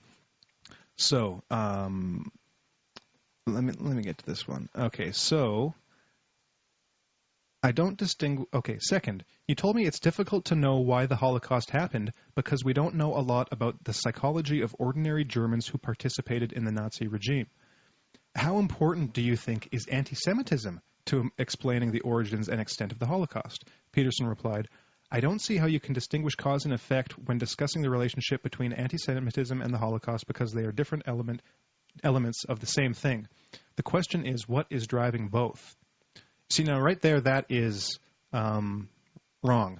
[0.97, 2.31] So um,
[3.45, 4.67] let me let me get to this one.
[4.75, 5.73] Okay, so
[7.63, 8.47] I don't distinguish.
[8.53, 12.73] Okay, second, you told me it's difficult to know why the Holocaust happened because we
[12.73, 17.07] don't know a lot about the psychology of ordinary Germans who participated in the Nazi
[17.07, 17.47] regime.
[18.35, 22.99] How important do you think is anti Semitism to explaining the origins and extent of
[22.99, 23.65] the Holocaust?
[23.91, 24.67] Peterson replied,
[25.11, 28.73] I don't see how you can distinguish cause and effect when discussing the relationship between
[28.73, 31.41] anti Semitism and the Holocaust because they are different element,
[32.03, 33.27] elements of the same thing.
[33.77, 35.75] The question is, what is driving both?
[36.49, 37.99] See, now, right there, that is
[38.33, 38.89] um,
[39.43, 39.79] wrong.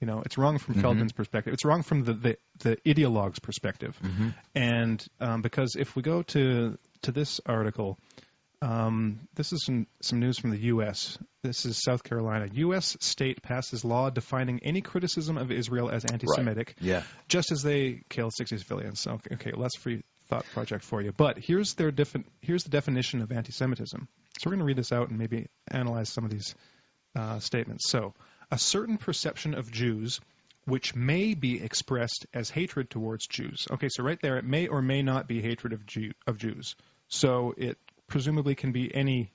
[0.00, 0.82] You know, it's wrong from mm-hmm.
[0.82, 1.54] Feldman's perspective.
[1.54, 3.96] It's wrong from the, the, the ideologue's perspective.
[4.02, 4.28] Mm-hmm.
[4.54, 7.98] And um, because if we go to to this article.
[8.64, 11.18] Um, this is some, some news from the U.S.
[11.42, 12.48] This is South Carolina.
[12.54, 12.96] U.S.
[13.00, 16.76] state passes law defining any criticism of Israel as anti-Semitic, right.
[16.80, 17.02] yeah.
[17.28, 19.00] just as they killed 60 civilians.
[19.00, 21.12] So, okay, let's free, thought project for you.
[21.12, 24.08] But here's their defi- here's the definition of anti-Semitism.
[24.40, 26.54] So we're going to read this out and maybe analyze some of these
[27.14, 27.90] uh, statements.
[27.90, 28.14] So,
[28.50, 30.20] a certain perception of Jews
[30.66, 33.66] which may be expressed as hatred towards Jews.
[33.70, 36.74] Okay, so right there, it may or may not be hatred of, Jew- of Jews.
[37.08, 39.32] So it presumably can be any.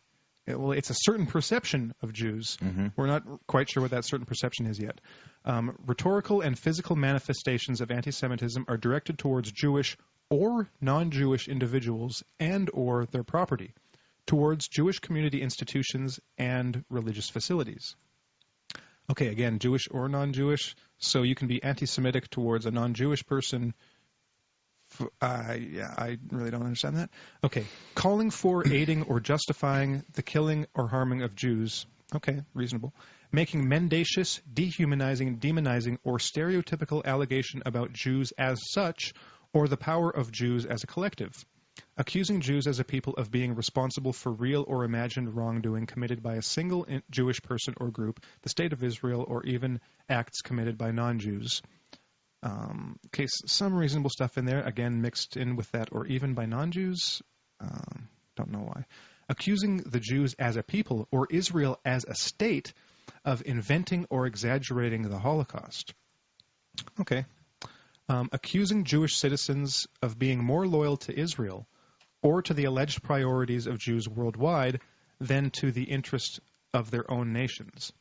[0.48, 2.58] Well, it's a certain perception of Jews.
[2.96, 5.00] We're not quite sure what that certain perception is yet.
[5.46, 9.96] Um, rhetorical and physical manifestations of anti-Semitism are directed towards Jewish
[10.30, 13.74] or non-Jewish individuals and or their property,
[14.26, 17.96] towards Jewish community institutions and religious facilities.
[19.12, 20.76] Okay, again, Jewish or non-Jewish.
[21.00, 23.74] So you can be anti-Semitic towards a non-Jewish person.
[25.22, 27.10] I yeah, I really don't understand that.
[27.44, 27.66] Okay,
[27.96, 31.86] calling for, aiding, or justifying the killing or harming of Jews.
[32.16, 32.94] Okay, reasonable.
[33.32, 39.14] Making mendacious, dehumanizing, demonizing, or stereotypical allegation about Jews as such,
[39.54, 41.34] or the power of Jews as a collective
[41.98, 46.36] accusing Jews as a people of being responsible for real or imagined wrongdoing committed by
[46.36, 49.80] a single Jewish person or group, the state of Israel, or even
[50.10, 51.62] acts committed by non-Jews.
[52.42, 56.46] Um, okay, some reasonable stuff in there, again mixed in with that, or even by
[56.46, 57.22] non-Jews.
[57.60, 58.86] Um, don't know why.
[59.28, 62.74] Accusing the Jews as a people, or Israel as a state,
[63.26, 65.94] of inventing or exaggerating the Holocaust.
[67.02, 67.26] Okay,
[68.08, 71.68] um, accusing Jewish citizens of being more loyal to Israel
[72.22, 74.82] or to the alleged priorities of Jews worldwide
[75.20, 76.40] than to the interest
[76.74, 77.92] of their own nations.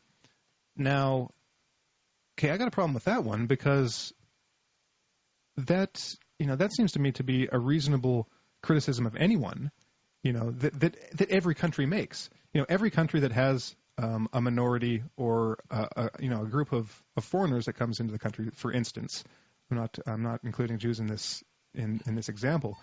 [0.77, 1.31] Now,
[2.39, 4.13] okay, I got a problem with that one because
[5.67, 8.29] that you know that seems to me to be a reasonable
[8.63, 9.71] criticism of anyone,
[10.23, 12.31] you know that that that every country makes.
[12.53, 16.47] You know, every country that has um, a minority or a, a, you know a
[16.47, 19.25] group of, of foreigners that comes into the country, for instance,
[19.71, 21.43] I'm not I'm not including Jews in this
[21.75, 22.79] in, in this example.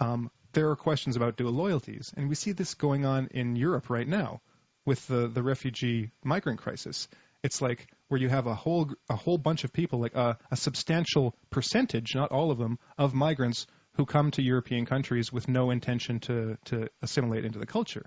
[0.00, 3.90] Um, there are questions about dual loyalties, and we see this going on in Europe
[3.90, 4.40] right now
[4.84, 7.08] with the the refugee migrant crisis.
[7.42, 10.56] It's like where you have a whole a whole bunch of people, like a, a
[10.56, 15.70] substantial percentage, not all of them, of migrants who come to European countries with no
[15.70, 18.06] intention to to assimilate into the culture,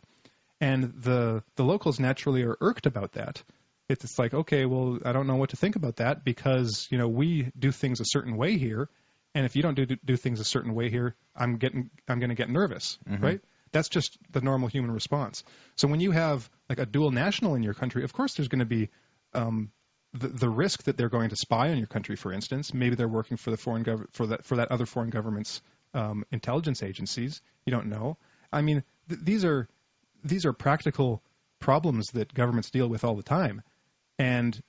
[0.59, 3.43] and the the locals naturally are irked about that.
[3.89, 7.07] It's like okay, well, I don't know what to think about that because you know
[7.07, 8.89] we do things a certain way here,
[9.35, 12.29] and if you don't do do things a certain way here, I'm getting I'm going
[12.29, 13.41] to get nervous, right?
[13.73, 15.43] That's just the normal human response.
[15.75, 18.59] So when you have like a dual national in your country, of course there's going
[18.59, 18.89] to be
[19.33, 19.71] um,
[20.13, 22.73] the, the risk that they're going to spy on your country, for instance.
[22.73, 25.61] Maybe they're working for the foreign gov- for that for that other foreign government's
[25.93, 27.41] um, intelligence agencies.
[27.65, 28.17] You don't know.
[28.51, 29.67] I mean, th- these are
[30.23, 31.23] these are practical
[31.59, 33.61] problems that governments deal with all the time,
[34.19, 34.59] and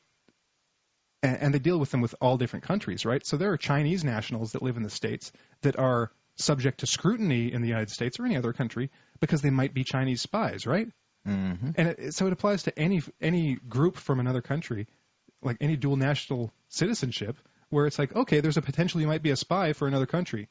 [1.22, 3.24] and, they deal with them with all different countries, right?
[3.24, 5.30] So there are Chinese nationals that live in the states
[5.62, 8.90] that are subject to scrutiny in the United States or any other country
[9.20, 10.88] because they might be Chinese spies, right?
[11.26, 11.70] Mm-hmm.
[11.76, 14.88] And it, so it applies to any any group from another country,
[15.42, 17.36] like any dual national citizenship,
[17.70, 20.48] where it's like, okay, there's a potential you might be a spy for another country,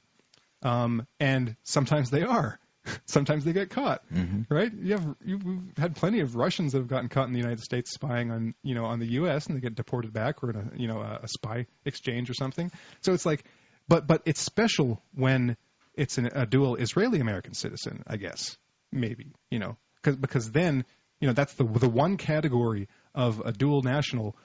[0.63, 2.59] um, and sometimes they are.
[3.05, 4.03] sometimes they get caught,
[4.49, 4.71] right?
[4.73, 5.43] You have you've
[5.77, 8.75] had plenty of Russians that have gotten caught in the United States spying on you
[8.75, 9.47] know on the U.S.
[9.47, 12.33] and they get deported back or in a you know a, a spy exchange or
[12.33, 12.71] something.
[13.01, 13.43] So it's like,
[13.87, 15.57] but but it's special when
[15.93, 18.57] it's an, a dual Israeli American citizen, I guess
[18.91, 20.85] maybe you know because because then
[21.19, 24.35] you know that's the the one category of a dual national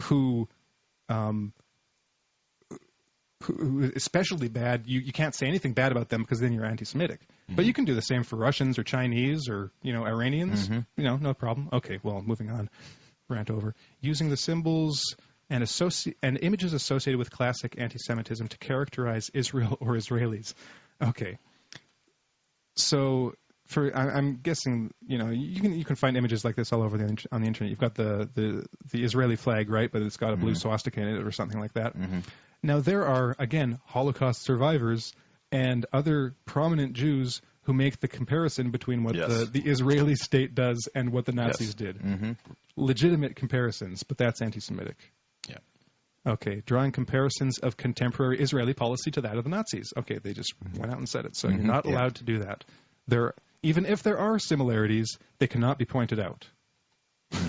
[0.00, 0.48] who
[1.08, 1.52] um
[3.42, 4.84] who, especially bad.
[4.86, 7.20] You you can't say anything bad about them because then you're anti-Semitic.
[7.48, 10.68] But you can do the same for Russians or Chinese or you know Iranians.
[10.96, 11.68] You know no problem.
[11.72, 12.70] Okay well moving on.
[13.28, 13.74] Rant over.
[14.00, 15.16] Using the symbols
[15.50, 20.54] and associ- and images associated with classic anti-Semitism to characterize Israel or Israelis.
[21.02, 21.38] Okay.
[22.76, 23.34] So
[23.72, 26.82] for I, I'm guessing you know you can you can find images like this all
[26.82, 27.70] over the on the internet.
[27.70, 29.90] You've got the the the Israeli flag, right?
[29.90, 30.58] But it's got a blue mm-hmm.
[30.58, 31.96] swastika in it or something like that.
[31.96, 32.20] Mm-hmm.
[32.62, 35.12] Now there are again Holocaust survivors
[35.50, 39.28] and other prominent Jews who make the comparison between what Yes.
[39.28, 41.98] the the Israeli state does and what the Nazis did.
[41.98, 42.32] Mm-hmm.
[42.76, 44.96] Legitimate comparisons, but that's anti-Semitic.
[45.48, 45.58] Yeah.
[46.26, 49.92] Okay, drawing comparisons of contemporary Israeli policy to that of the Nazis.
[49.96, 51.36] Okay, they just went out and said it.
[51.36, 51.92] So you're not yeah.
[51.92, 52.64] allowed to do that.
[53.08, 56.46] There, even if there are similarities, they cannot be pointed out.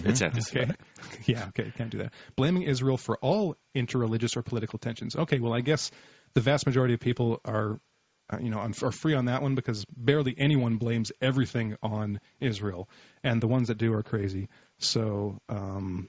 [0.05, 0.25] It's Okay.
[0.27, 0.79] anti-Semitic.
[1.25, 1.47] yeah.
[1.49, 1.71] Okay.
[1.77, 2.13] Can't do that.
[2.35, 5.15] Blaming Israel for all interreligious or political tensions.
[5.15, 5.39] Okay.
[5.39, 5.91] Well, I guess
[6.33, 7.79] the vast majority of people are,
[8.31, 12.19] uh, you know, are are free on that one because barely anyone blames everything on
[12.39, 12.89] Israel,
[13.23, 14.47] and the ones that do are crazy.
[14.79, 16.07] So, um,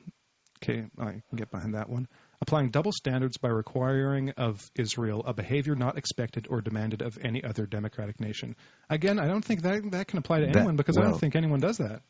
[0.62, 2.08] okay, I can get behind that one.
[2.44, 7.42] Applying double standards by requiring of Israel a behavior not expected or demanded of any
[7.42, 8.54] other democratic nation.
[8.90, 11.36] Again, I don't think that that can apply to That- anyone because I don't think
[11.36, 12.02] anyone does that.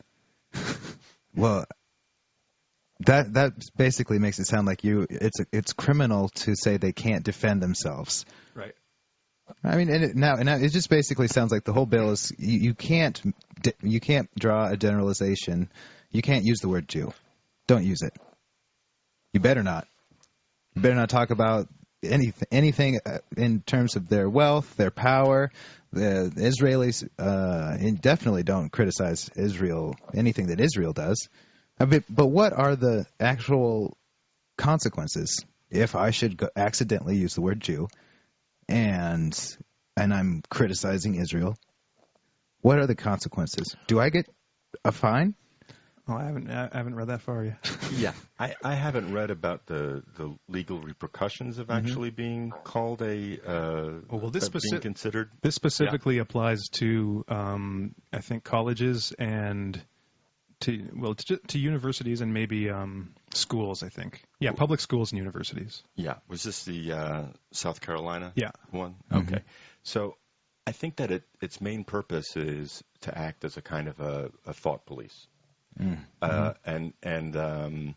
[1.36, 1.65] Well,
[3.01, 7.24] that that basically makes it sound like you it's it's criminal to say they can't
[7.24, 8.24] defend themselves.
[8.55, 8.74] Right.
[9.65, 12.32] I mean, and it, now, now it just basically sounds like the whole bill is
[12.39, 13.20] you, you can't
[13.82, 15.70] you can't draw a generalization.
[16.12, 17.12] You can't use the word Jew.
[17.66, 18.12] Don't use it.
[19.32, 19.89] You better not.
[20.76, 21.68] Better not talk about
[22.02, 25.51] anything anything uh, in terms of their wealth, their power.
[25.92, 31.28] The, Israelis uh, definitely don't criticize Israel anything that Israel does.
[31.78, 33.96] Mean, but what are the actual
[34.56, 37.88] consequences if I should go, accidentally use the word Jew?
[38.68, 39.56] and
[39.96, 41.56] and I'm criticizing Israel,
[42.60, 43.76] what are the consequences?
[43.86, 44.26] Do I get
[44.84, 45.34] a fine?
[46.06, 47.70] Oh, I haven't I haven't read that far yet.
[47.97, 53.39] Yeah, I, I haven't read about the, the legal repercussions of actually being called a
[53.47, 55.31] uh, Oh, well, this being considered.
[55.43, 59.81] This specifically applies to, um, I think, colleges and
[60.60, 63.82] to well to, to universities and maybe um, schools.
[63.82, 65.82] I think, yeah, public schools and universities.
[65.94, 68.51] Yeah, was this the uh, South Carolina Yeah.
[68.70, 68.97] one?
[69.12, 69.28] Mhm.
[69.28, 69.43] Okay,
[69.82, 70.16] so
[70.66, 74.31] I think that it, its main purpose is to act as a kind of a,
[74.47, 75.26] a thought police,
[75.80, 75.98] Mm.
[76.22, 77.94] uh, and and um,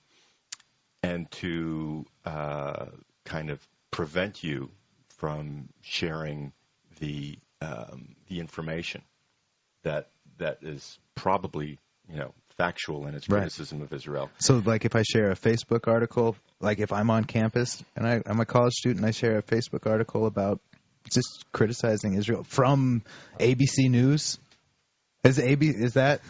[1.03, 2.87] and to uh,
[3.25, 3.59] kind of
[3.91, 4.69] prevent you
[5.09, 6.53] from sharing
[6.99, 9.01] the um, the information
[9.83, 11.77] that that is probably
[12.09, 13.39] you know factual in its Right.
[13.39, 14.29] criticism of Israel.
[14.39, 18.21] So, like, if I share a Facebook article, like if I'm on campus and I,
[18.25, 20.59] I'm a college student, I share a Facebook article about
[21.11, 23.03] just criticizing Israel from
[23.39, 24.39] ABC News.
[25.23, 26.21] Is AB is that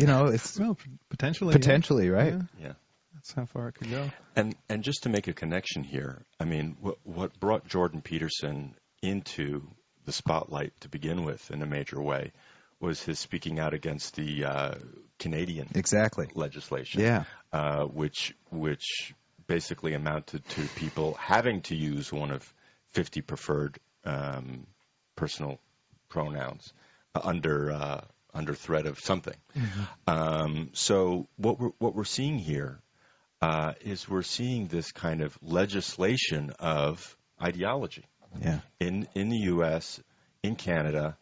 [0.00, 1.52] you know it's Well, p- potentially.
[1.52, 1.58] yeah.
[1.58, 2.32] potentially right?
[2.34, 2.72] Yeah, Yeah.
[3.14, 4.10] that's how far it could go.
[4.36, 8.74] And and just to make a connection here, I mean, what what brought Jordan Peterson
[9.02, 9.62] into
[10.04, 12.32] the spotlight to begin with in a major way
[12.80, 14.74] was his speaking out against the uh,
[15.18, 16.28] Canadian Exactly.
[16.34, 17.24] legislation, Yeah.
[17.52, 19.14] uh, which which
[19.46, 22.54] basically amounted to people having to use one of
[22.92, 24.66] 50 preferred um,
[25.16, 25.58] personal
[26.08, 26.72] pronouns
[27.14, 28.00] uh, under uh,
[28.34, 29.36] under threat of something.
[30.06, 32.80] Um, so what we're what we're seeing here
[33.42, 38.04] uh, is we're seeing this kind of legislation of ideology
[38.40, 38.60] Yeah.
[38.78, 40.00] in in the U.S.,
[40.42, 41.16] in Canada,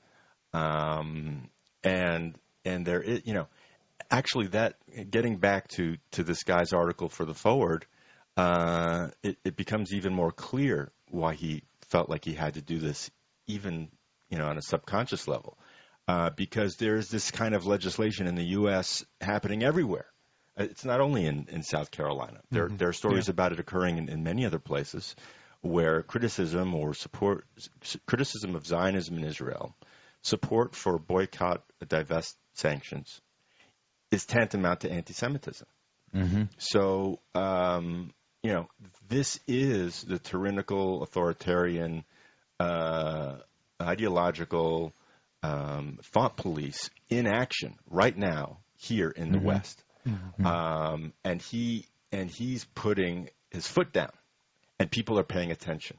[0.52, 1.48] um,
[1.84, 3.46] and and there is you know
[4.10, 4.76] actually that
[5.10, 7.86] getting back to to this guy's article for the forward,
[8.36, 12.78] uh, it, it becomes even more clear why he felt like he had to do
[12.78, 13.10] this,
[13.46, 13.88] even
[14.30, 15.56] you know on a subconscious level,
[16.08, 19.04] uh, because there is this kind of legislation in the U.S.
[19.20, 20.06] happening everywhere.
[20.58, 22.40] Uh, It's not only in, in South Carolina.
[22.50, 25.14] There, there are stories about it occurring in, in many other places
[25.60, 27.44] where criticism or support,
[28.06, 29.76] criticism of Zionism in Israel,
[30.22, 33.20] support for boycott, divest sanctions,
[34.10, 35.66] is tantamount to anti-Semitism.
[36.14, 36.42] Mm-hmm.
[36.56, 38.68] So, um, you know,
[39.08, 42.04] this is the tyrannical, authoritarian,
[42.58, 43.36] uh,
[43.82, 44.94] ideological
[45.42, 49.82] um, thought police in action right now here in the West,
[50.44, 54.12] um, and he and he's putting his foot down,
[54.78, 55.96] and people are paying attention,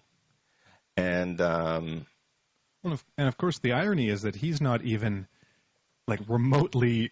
[0.98, 2.06] and um,
[2.84, 5.28] Well, and of course, the irony is that he's not even
[6.08, 7.12] like remotely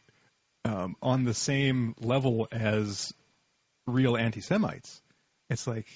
[0.65, 3.13] um, on the same level as
[3.85, 5.01] real anti-Semites.
[5.49, 5.87] It's like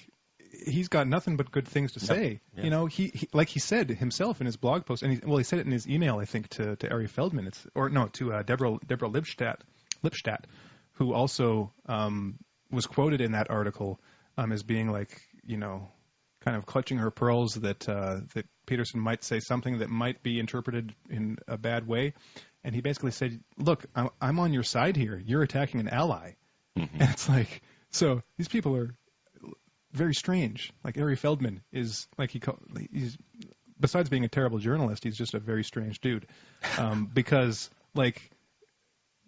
[0.52, 2.40] he's got nothing but good things to say.
[2.56, 2.64] Yeah.
[2.64, 5.38] You know, he, he like he said himself in his blog post, and he, well,
[5.38, 7.46] he said it in his email, I think, to to Ari Feldman.
[7.46, 9.56] It's or no, to uh, Deborah Deborah Lipstadt,
[10.04, 10.44] Lipstadt,
[10.92, 12.38] who also um,
[12.70, 14.00] was quoted in that article
[14.36, 15.88] um, as being like, you know,
[16.40, 20.38] kind of clutching her pearls that uh, that Peterson might say something that might be
[20.38, 22.14] interpreted in a bad way,
[22.64, 25.20] and he basically said, "Look, I'm, I'm on your side here.
[25.24, 26.34] You're attacking an ally."
[26.76, 27.60] And it's like,
[27.90, 28.94] so these people are
[29.92, 30.72] very strange.
[30.84, 32.40] Like Ari Feldman is like he
[32.92, 33.16] he's
[33.78, 36.26] besides being a terrible journalist, he's just a very strange dude.
[36.78, 38.30] Um, because like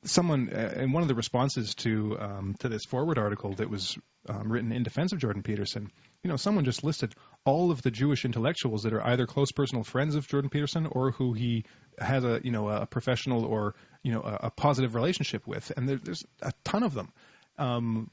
[0.04, 3.98] someone uh, in one of the responses to um, to this forward article that was
[4.28, 5.90] um, written in defense of Jordan Peterson,
[6.22, 7.14] you know, someone just listed
[7.44, 11.10] all of the Jewish intellectuals that are either close personal friends of Jordan Peterson or
[11.10, 11.64] who he
[11.98, 15.88] has a you know a professional or you know a, a positive relationship with, and
[15.88, 17.12] there, there's a ton of them,
[17.58, 18.10] um,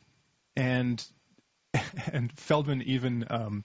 [0.55, 1.03] and
[2.11, 3.63] and Feldman even um,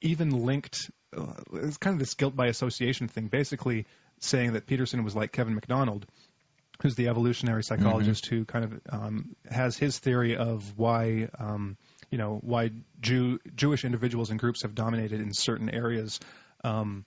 [0.00, 3.86] even linked uh, it's kind of this guilt by association thing, basically
[4.20, 6.06] saying that Peterson was like Kevin MacDonald,
[6.82, 11.76] who's the evolutionary psychologist who kind of um, has his theory of why um,
[12.10, 12.70] you know why
[13.00, 16.20] Jew Jewish individuals and groups have dominated in certain areas.
[16.64, 17.04] Um,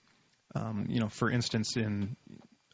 [0.54, 2.16] um, you know, for instance, in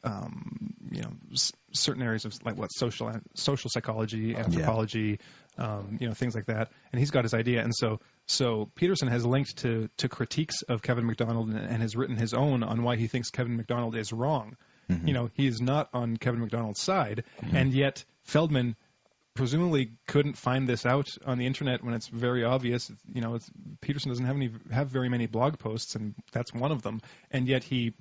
[0.05, 5.19] um, you know s- certain areas of like what social social psychology, anthropology,
[5.57, 6.71] um, you know things like that.
[6.93, 10.83] And he's got his idea, and so so Peterson has linked to to critiques of
[10.83, 14.13] Kevin MacDonald and, and has written his own on why he thinks Kevin MacDonald is
[14.13, 14.57] wrong.
[15.07, 18.75] You know, he is not on Kevin MacDonald's side, and yet Feldman
[19.35, 22.91] presumably couldn't find this out on the internet when it's very obvious.
[23.13, 23.49] You know, it's,
[23.81, 27.01] Peterson doesn't have any have very many blog posts, and that's one of them.
[27.31, 27.93] And yet he,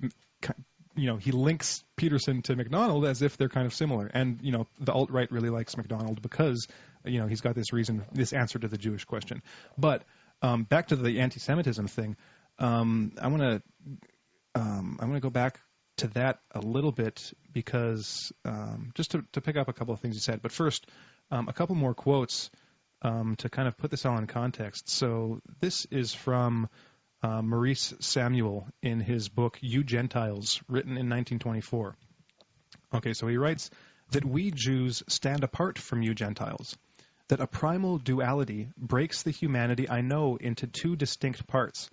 [0.98, 4.10] you know, he links Peterson to MacDonald as if they're kind of similar.
[4.12, 6.66] And you know, the alt right really likes MacDonald because
[7.04, 9.42] you know he's got this reason, this answer to the Jewish question.
[9.76, 10.04] But
[10.42, 12.16] um, back to the anti-Semitism thing,
[12.58, 13.62] um, I want to
[14.54, 15.60] um, I'm going to go back
[15.98, 20.00] to that a little bit because um, just to, to pick up a couple of
[20.00, 20.42] things you said.
[20.42, 20.86] But first,
[21.30, 22.50] um, a couple more quotes
[23.02, 24.88] to kind of put this all in context.
[24.88, 26.68] So this is from
[27.22, 31.96] uh, Maurice Samuel in his book "You Gentiles," written in 1924.
[32.94, 33.70] Okay, so he writes
[34.10, 36.76] that we Jews stand apart from you Gentiles.
[37.28, 41.90] That a primal duality breaks the humanity I know into two distinct parts.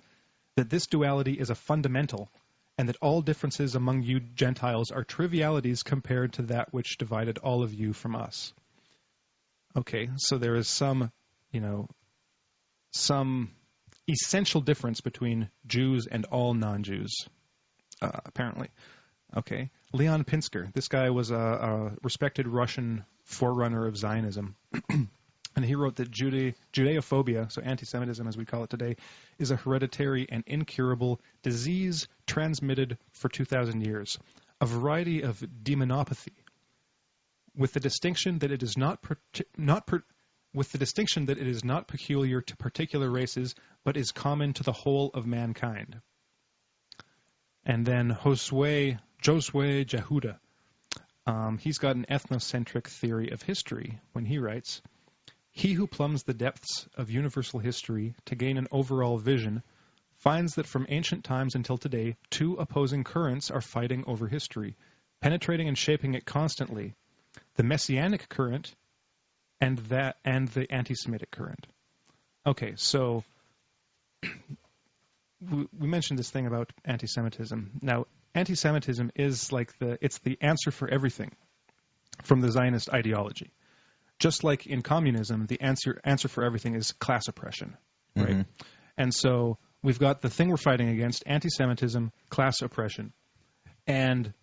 [0.56, 2.30] That this duality is a fundamental
[2.78, 7.64] and that all differences among you Gentiles are trivialities compared to that which divided all
[7.64, 8.54] of you from us.
[9.76, 11.12] Okay, so there is some,
[11.52, 11.90] you know,
[12.92, 13.52] some
[14.08, 17.28] essential difference between Jews and all non-Jews,
[18.02, 18.70] uh, apparently.
[19.36, 20.72] Okay, Leon Pinsker.
[20.74, 24.56] This guy was a, a respected Russian forerunner of Zionism.
[25.56, 28.98] And he wrote that Jude- Judeophobia, so anti Semitism as we call it today,
[29.40, 34.20] is a hereditary and incurable disease transmitted for 2,000 years,
[34.60, 36.34] a variety of demonopathy,
[37.56, 39.18] with the distinction that it is not, per-
[39.58, 40.04] not per-
[40.56, 43.54] with the distinction that it is not peculiar to particular races,
[43.84, 46.00] but is common to the whole of mankind.
[47.66, 50.38] And then Josue, Josue Jehouda,
[51.28, 54.82] um, he's got an ethnocentric theory of history when he writes.
[55.52, 59.62] He who plumbs the depths of universal history to gain an overall vision
[60.20, 64.78] finds that from ancient times until today, two opposing currents are fighting over history,
[65.22, 66.96] penetrating and shaping it constantly
[67.56, 68.76] the messianic current
[69.62, 71.68] and that and the anti-Semitic current.
[72.46, 73.24] Okay, so
[74.24, 77.80] we, we mentioned this thing about anti-Semitism.
[77.82, 81.32] Now, anti-Semitism is like the it's the answer for everything
[82.24, 83.52] from the Zionist ideology
[84.20, 87.78] just like in communism, the answer answer for everything is class oppression,
[88.16, 88.30] right?
[88.30, 88.42] Mm-hmm.
[88.98, 93.14] And so we've got the thing we're fighting against: anti-Semitism, class oppression,
[93.88, 94.34] and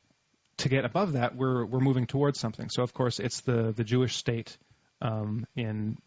[0.59, 2.69] to get above that, we're we're moving towards something.
[2.71, 4.57] So of course, it's the the Jewish state
[5.03, 5.99] um, in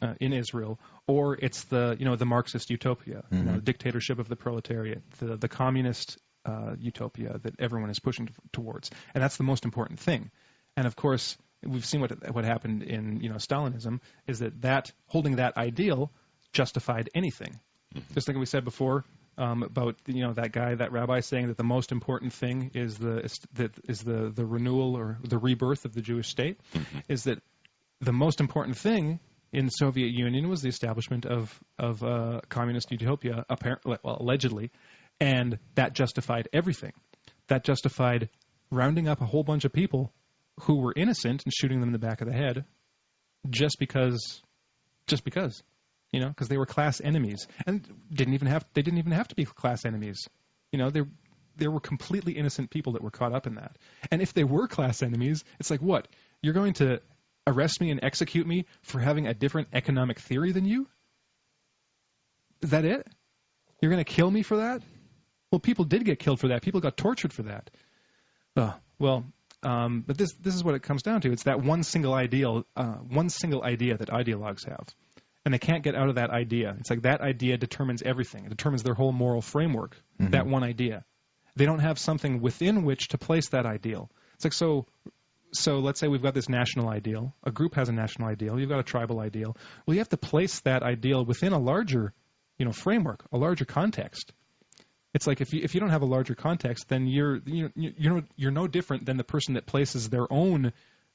[0.00, 4.18] uh, in Israel, or it's the you know the Marxist utopia, you know, the dictatorship
[4.18, 9.22] of the proletariat, the the communist uh, utopia that everyone is pushing t- towards, and
[9.22, 10.30] that's the most important thing.
[10.76, 14.92] And of course, we've seen what what happened in you know Stalinism is that that
[15.06, 16.12] holding that ideal
[16.52, 17.58] justified anything.
[18.14, 19.04] Just like we said before
[19.38, 22.98] um, about you know that guy, that rabbi saying that the most important thing is
[22.98, 26.60] the is, that is the the renewal or the rebirth of the Jewish state,
[27.08, 27.42] is that
[28.00, 29.20] the most important thing
[29.52, 34.70] in Soviet Union was the establishment of of uh, communist utopia, apparently, well, allegedly,
[35.20, 36.92] and that justified everything.
[37.48, 38.28] That justified
[38.70, 40.12] rounding up a whole bunch of people
[40.60, 42.64] who were innocent and shooting them in the back of the head,
[43.48, 44.42] just because,
[45.06, 45.62] just because,
[46.12, 49.28] you know, because they were class enemies and didn't even have they didn't even have
[49.28, 50.28] to be class enemies,
[50.72, 51.02] you know, they
[51.56, 53.78] there were completely innocent people that were caught up in that.
[54.10, 56.08] And if they were class enemies, it's like what
[56.42, 57.00] you're going to
[57.46, 60.88] arrest me and execute me for having a different economic theory than you?
[62.62, 63.06] Is that it?
[63.80, 64.82] You're going to kill me for that?
[65.50, 66.62] Well, people did get killed for that.
[66.62, 67.70] People got tortured for that.
[68.56, 69.24] Uh, well,
[69.62, 71.32] um, but this this is what it comes down to.
[71.32, 74.86] It's that one single ideal, uh, one single idea that ideologues have,
[75.44, 76.74] and they can't get out of that idea.
[76.80, 78.44] It's like that idea determines everything.
[78.44, 79.96] It determines their whole moral framework.
[80.30, 81.04] That one idea.
[81.54, 84.10] They don't have something within which to place that ideal.
[84.34, 84.86] It's like so.
[85.58, 87.34] So let's say we've got this national ideal.
[87.44, 88.58] A group has a national ideal.
[88.58, 89.56] You've got a tribal ideal.
[89.86, 92.12] Well, you have to place that ideal within a larger,
[92.58, 94.32] you know, framework, a larger context.
[95.14, 98.14] It's like if you if you don't have a larger context, then you're you you're
[98.14, 100.72] no, you're no different than the person that places their own,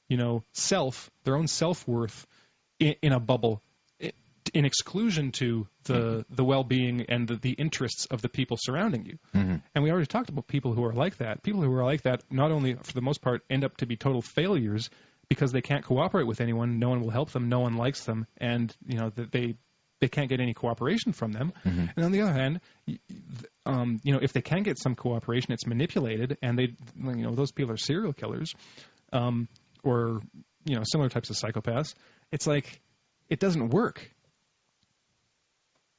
[0.08, 2.26] you know, self, their own self worth
[2.80, 3.62] in, in a bubble,
[4.54, 9.06] in exclusion to the the well being and the, the interests of the people surrounding
[9.06, 9.18] you.
[9.74, 11.42] And we already talked about people who are like that.
[11.42, 13.96] People who are like that not only for the most part end up to be
[13.96, 14.90] total failures
[15.28, 16.78] because they can't cooperate with anyone.
[16.78, 17.48] No one will help them.
[17.48, 19.56] No one likes them, and you know that they
[20.00, 21.52] they can't get any cooperation from them.
[21.64, 21.86] Mm-hmm.
[21.94, 22.60] And on the other hand,
[23.64, 27.34] um, you know, if they can get some cooperation, it's manipulated, and they, you know,
[27.36, 28.52] those people are serial killers,
[29.12, 29.48] um,
[29.84, 30.20] or
[30.64, 31.94] you know, similar types of psychopaths.
[32.32, 32.80] It's like
[33.28, 34.10] it doesn't work,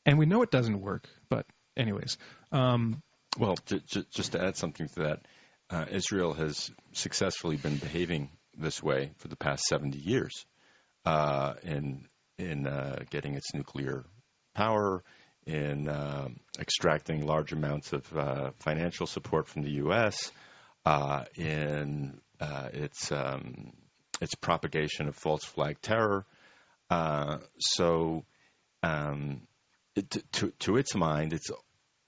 [0.05, 1.07] and we know it doesn't work.
[1.29, 1.45] But
[1.77, 2.17] anyways,
[2.51, 3.01] um,
[3.37, 5.27] Well, j- j- just to add something to that,
[5.69, 10.45] uh, Israel has successfully been behaving this way for the past 70 years
[11.05, 12.07] uh, in
[12.37, 14.05] in uh, getting its nuclear
[14.55, 15.03] power,
[15.45, 20.31] in um extracting large amounts of uh, financial support from the U.S.,
[20.85, 23.73] uh, in uh, its um,
[24.21, 26.25] its propagation of false flag terror.
[27.59, 28.23] So,
[28.83, 29.41] um,
[29.95, 31.49] it, to to its mind, it's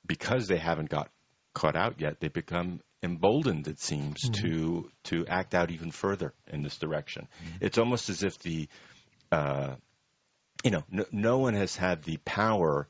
[0.05, 1.09] because they haven't got
[1.53, 6.61] caught out yet, they become emboldened, it seems, to to act out even further in
[6.63, 7.27] this direction.
[7.61, 8.67] It's almost as if the
[9.31, 9.75] uh,
[10.63, 12.87] you know no, no one has had the power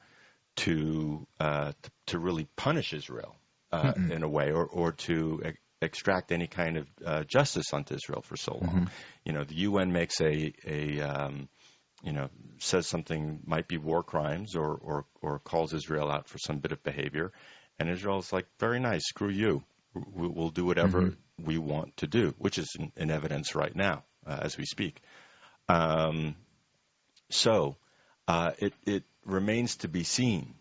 [0.58, 3.36] to uh, t- to really punish Israel
[3.72, 5.52] uh, in a way, or or to e-
[5.82, 8.90] extract any kind of uh, justice onto Israel for so long.
[9.26, 11.50] You know, the UN makes a a um,
[12.06, 12.30] you know,
[12.60, 16.72] says something might be war crimes or, or, or calls Israel out for some bit
[16.72, 17.32] of behavior.
[17.80, 19.64] And Israel's like, very nice, screw you.
[19.94, 24.04] We- We'll do whatever we want to do, which is in, in evidence right now
[24.26, 25.02] uh, as we speak.
[25.68, 26.36] Um,
[27.32, 27.76] so
[28.28, 30.54] uh, it, it remains to be seen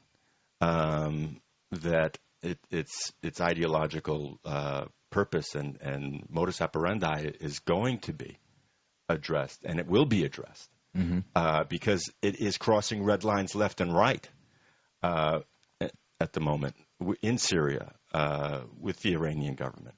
[0.63, 1.41] um,
[1.73, 8.39] that it, its, its ideological uh, purpose and, and modus operandi is going to be
[9.11, 10.71] addressed, and it will be addressed
[11.35, 14.29] uh, because it is crossing red lines left and right
[15.03, 15.41] uh,
[15.81, 16.75] at, at the moment
[17.21, 19.97] in Syria uh, with the Iranian government,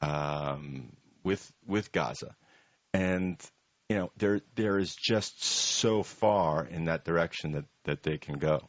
[0.00, 0.92] um,
[1.22, 2.34] with with Gaza,
[2.94, 3.40] and
[3.88, 8.38] you know there there is just so far in that direction that, that they can
[8.38, 8.60] go.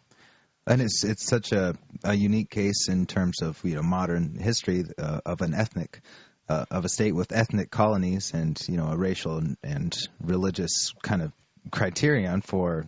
[0.68, 4.84] and it's it's such a, a unique case in terms of you know modern history
[4.97, 6.01] uh, of an ethnic
[6.49, 10.93] uh, of a state with ethnic colonies and you know a racial and, and religious
[11.01, 11.31] kind of
[11.70, 12.88] criterion for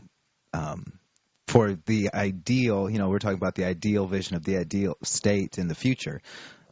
[0.54, 1.00] um,
[1.48, 5.58] for the ideal you know we're talking about the ideal vision of the ideal state
[5.58, 6.22] in the future.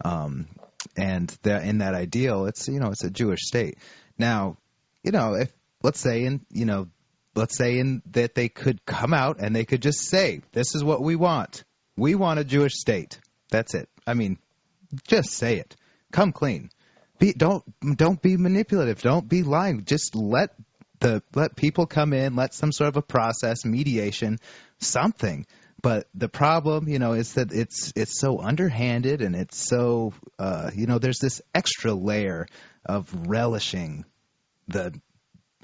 [0.03, 0.47] Um,
[0.95, 3.77] and that in that ideal it's you know it's a Jewish state.
[4.17, 4.57] Now
[5.03, 5.51] you know if
[5.83, 6.87] let's say in you know
[7.35, 10.83] let's say in that they could come out and they could just say this is
[10.83, 11.63] what we want.
[11.97, 13.19] We want a jewish state.
[13.49, 13.89] That's it.
[14.07, 14.37] I mean
[15.07, 15.75] just say it.
[16.11, 16.69] Come clean.
[17.19, 17.63] Be don't
[17.97, 19.01] don't be manipulative.
[19.01, 19.85] Don't be lying.
[19.85, 20.51] Just let
[20.99, 24.37] the let people come in let some sort of a process mediation
[24.79, 25.45] something
[25.81, 30.71] but the problem you know is that it's it's so underhanded and it's so uh
[30.73, 32.47] you know there's this extra layer
[32.85, 34.05] of relishing
[34.67, 34.93] the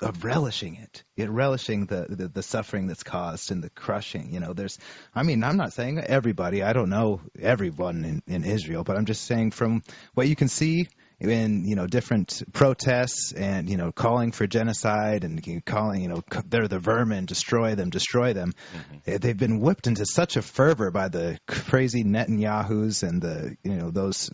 [0.02, 4.34] of relishing it, it relishing the, the the suffering that's caused and the crushing.
[4.34, 4.78] You know, there's.
[5.14, 6.64] I mean, I'm not saying everybody.
[6.64, 9.84] I don't know everyone in, in Israel, but I'm just saying from
[10.14, 10.90] what you can see
[11.20, 16.24] in you know different protests and you know calling for genocide and calling you know
[16.48, 18.54] they're the vermin, destroy them, destroy them.
[19.04, 23.76] They- They've been whipped into such a fervor by the crazy Netanyahu's and the you
[23.76, 24.30] know those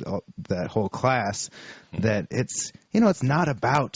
[0.49, 1.49] that whole class
[1.93, 2.03] mm-hmm.
[2.03, 3.95] that it's you know it's not about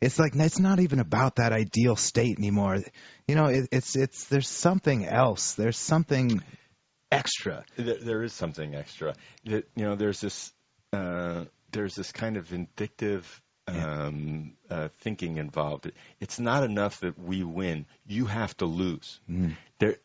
[0.00, 2.78] it's like it's not even about that ideal state anymore.
[3.26, 5.54] You know, it, it's it's there's something else.
[5.54, 6.42] There's something
[7.10, 7.64] extra.
[7.76, 9.14] There, there is something extra.
[9.44, 10.52] That you know, there's this
[10.92, 11.44] uh,
[11.74, 15.90] there's this kind of vindictive um, uh, thinking involved.
[16.20, 19.20] It's not enough that we win; you have to lose.
[19.78, 19.96] There,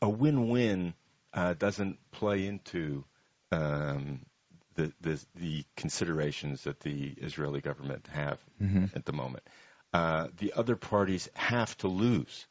[0.00, 0.94] a win-win
[1.32, 3.04] uh, doesn't play into
[3.52, 4.20] um,
[4.74, 8.38] the, the the considerations that the Israeli government have
[8.94, 9.44] at the moment.
[9.92, 12.46] Uh, the other parties have to lose.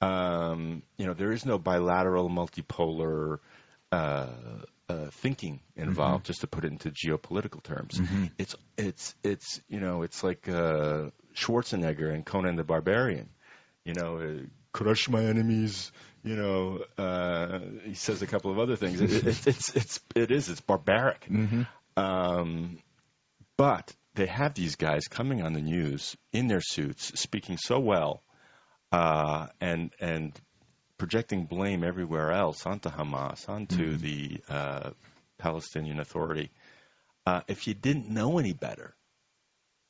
[0.00, 3.38] Um, you know, there is no bilateral, multipolar
[4.90, 6.26] uh, thinking involved.
[6.26, 8.00] Just to put it into geopolitical terms,
[8.38, 13.28] it's it's it's you know, it's like uh, Schwarzenegger and Conan the Barbarian.
[13.84, 15.92] You know, uh, crush my enemies.
[16.22, 19.00] You know, uh, he says a couple of other things.
[19.00, 21.26] It, it, it's it's it is it's barbaric.
[21.96, 22.78] Um,
[23.56, 28.22] but they have these guys coming on the news in their suits, speaking so well,
[28.92, 30.38] uh, and and
[31.00, 34.90] projecting blame everywhere else onto Hamas, onto the uh,
[35.38, 36.50] Palestinian Authority.
[37.26, 38.94] Uh, if you didn't know any better,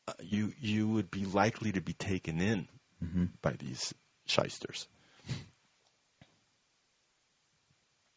[0.07, 2.69] uh, you you would be likely to be taken in
[3.43, 3.93] by these
[4.27, 4.87] shysters.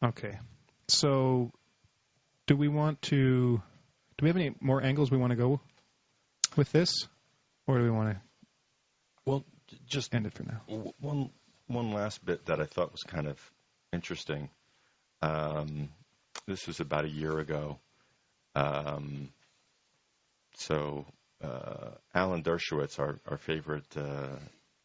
[0.04, 0.38] Okay.
[0.88, 1.50] So,
[2.46, 3.60] do we want to?
[4.16, 5.60] Do we have any more angles we want to go
[6.56, 7.08] with this,
[7.66, 8.20] or do we want to
[9.24, 9.44] Well,
[9.86, 10.60] just end it for now?
[11.00, 11.30] one
[11.66, 13.38] one last bit that I thought was kind of
[13.92, 14.50] interesting.
[15.22, 15.88] Um,
[16.46, 17.78] this was about a year ago.
[18.54, 19.30] Um,
[20.56, 21.06] so
[21.42, 24.36] uh, Alan Dershowitz, our, our favorite uh,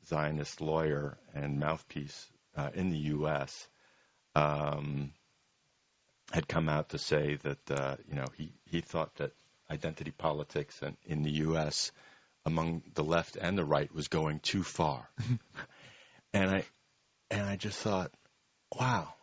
[0.08, 3.68] Zionist lawyer and mouthpiece uh, in the U.S.,
[4.36, 5.12] um,
[6.32, 9.32] had come out to say that uh, you know he, he thought that
[9.70, 11.92] identity politics in, in the U.S.
[12.46, 15.10] among the left and the right was going too far,
[16.34, 16.64] and I
[17.32, 18.12] and I just thought,
[18.78, 19.14] wow.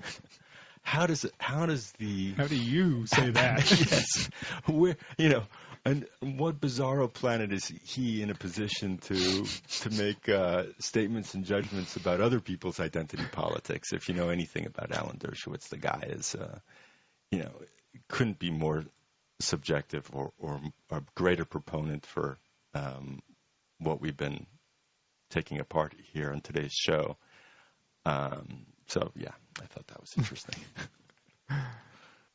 [0.82, 3.70] how does it, how does the How do you say that?
[3.70, 4.28] yes
[4.66, 5.44] where you know
[5.86, 9.44] and what bizarro planet is he in a position to
[9.82, 13.92] to make uh, statements and judgments about other people's identity politics?
[13.92, 16.58] If you know anything about Alan Dershowitz, the guy is, uh,
[17.30, 17.52] you know,
[18.08, 18.84] couldn't be more
[19.38, 20.60] subjective or, or
[20.90, 22.36] a greater proponent for
[22.74, 23.20] um,
[23.78, 24.44] what we've been
[25.30, 27.16] taking apart here on today's show.
[28.04, 30.56] Um, so yeah, I thought that was interesting.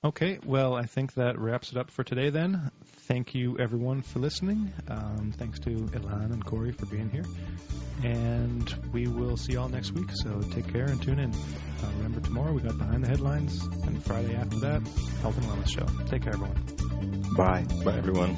[0.04, 2.72] Okay, well, I think that wraps it up for today then.
[3.08, 4.74] Thank you, everyone, for listening.
[4.88, 7.26] Um, thanks to Elan and Corey for being here.
[8.04, 11.32] And we will see y'all next week, so take care and tune in.
[11.32, 14.82] Uh, remember, tomorrow we got Behind the Headlines, and Friday after that,
[15.22, 15.86] Health and Wellness Show.
[16.08, 17.36] Take care, everyone.
[17.36, 17.64] Bye.
[17.84, 18.36] Bye, everyone.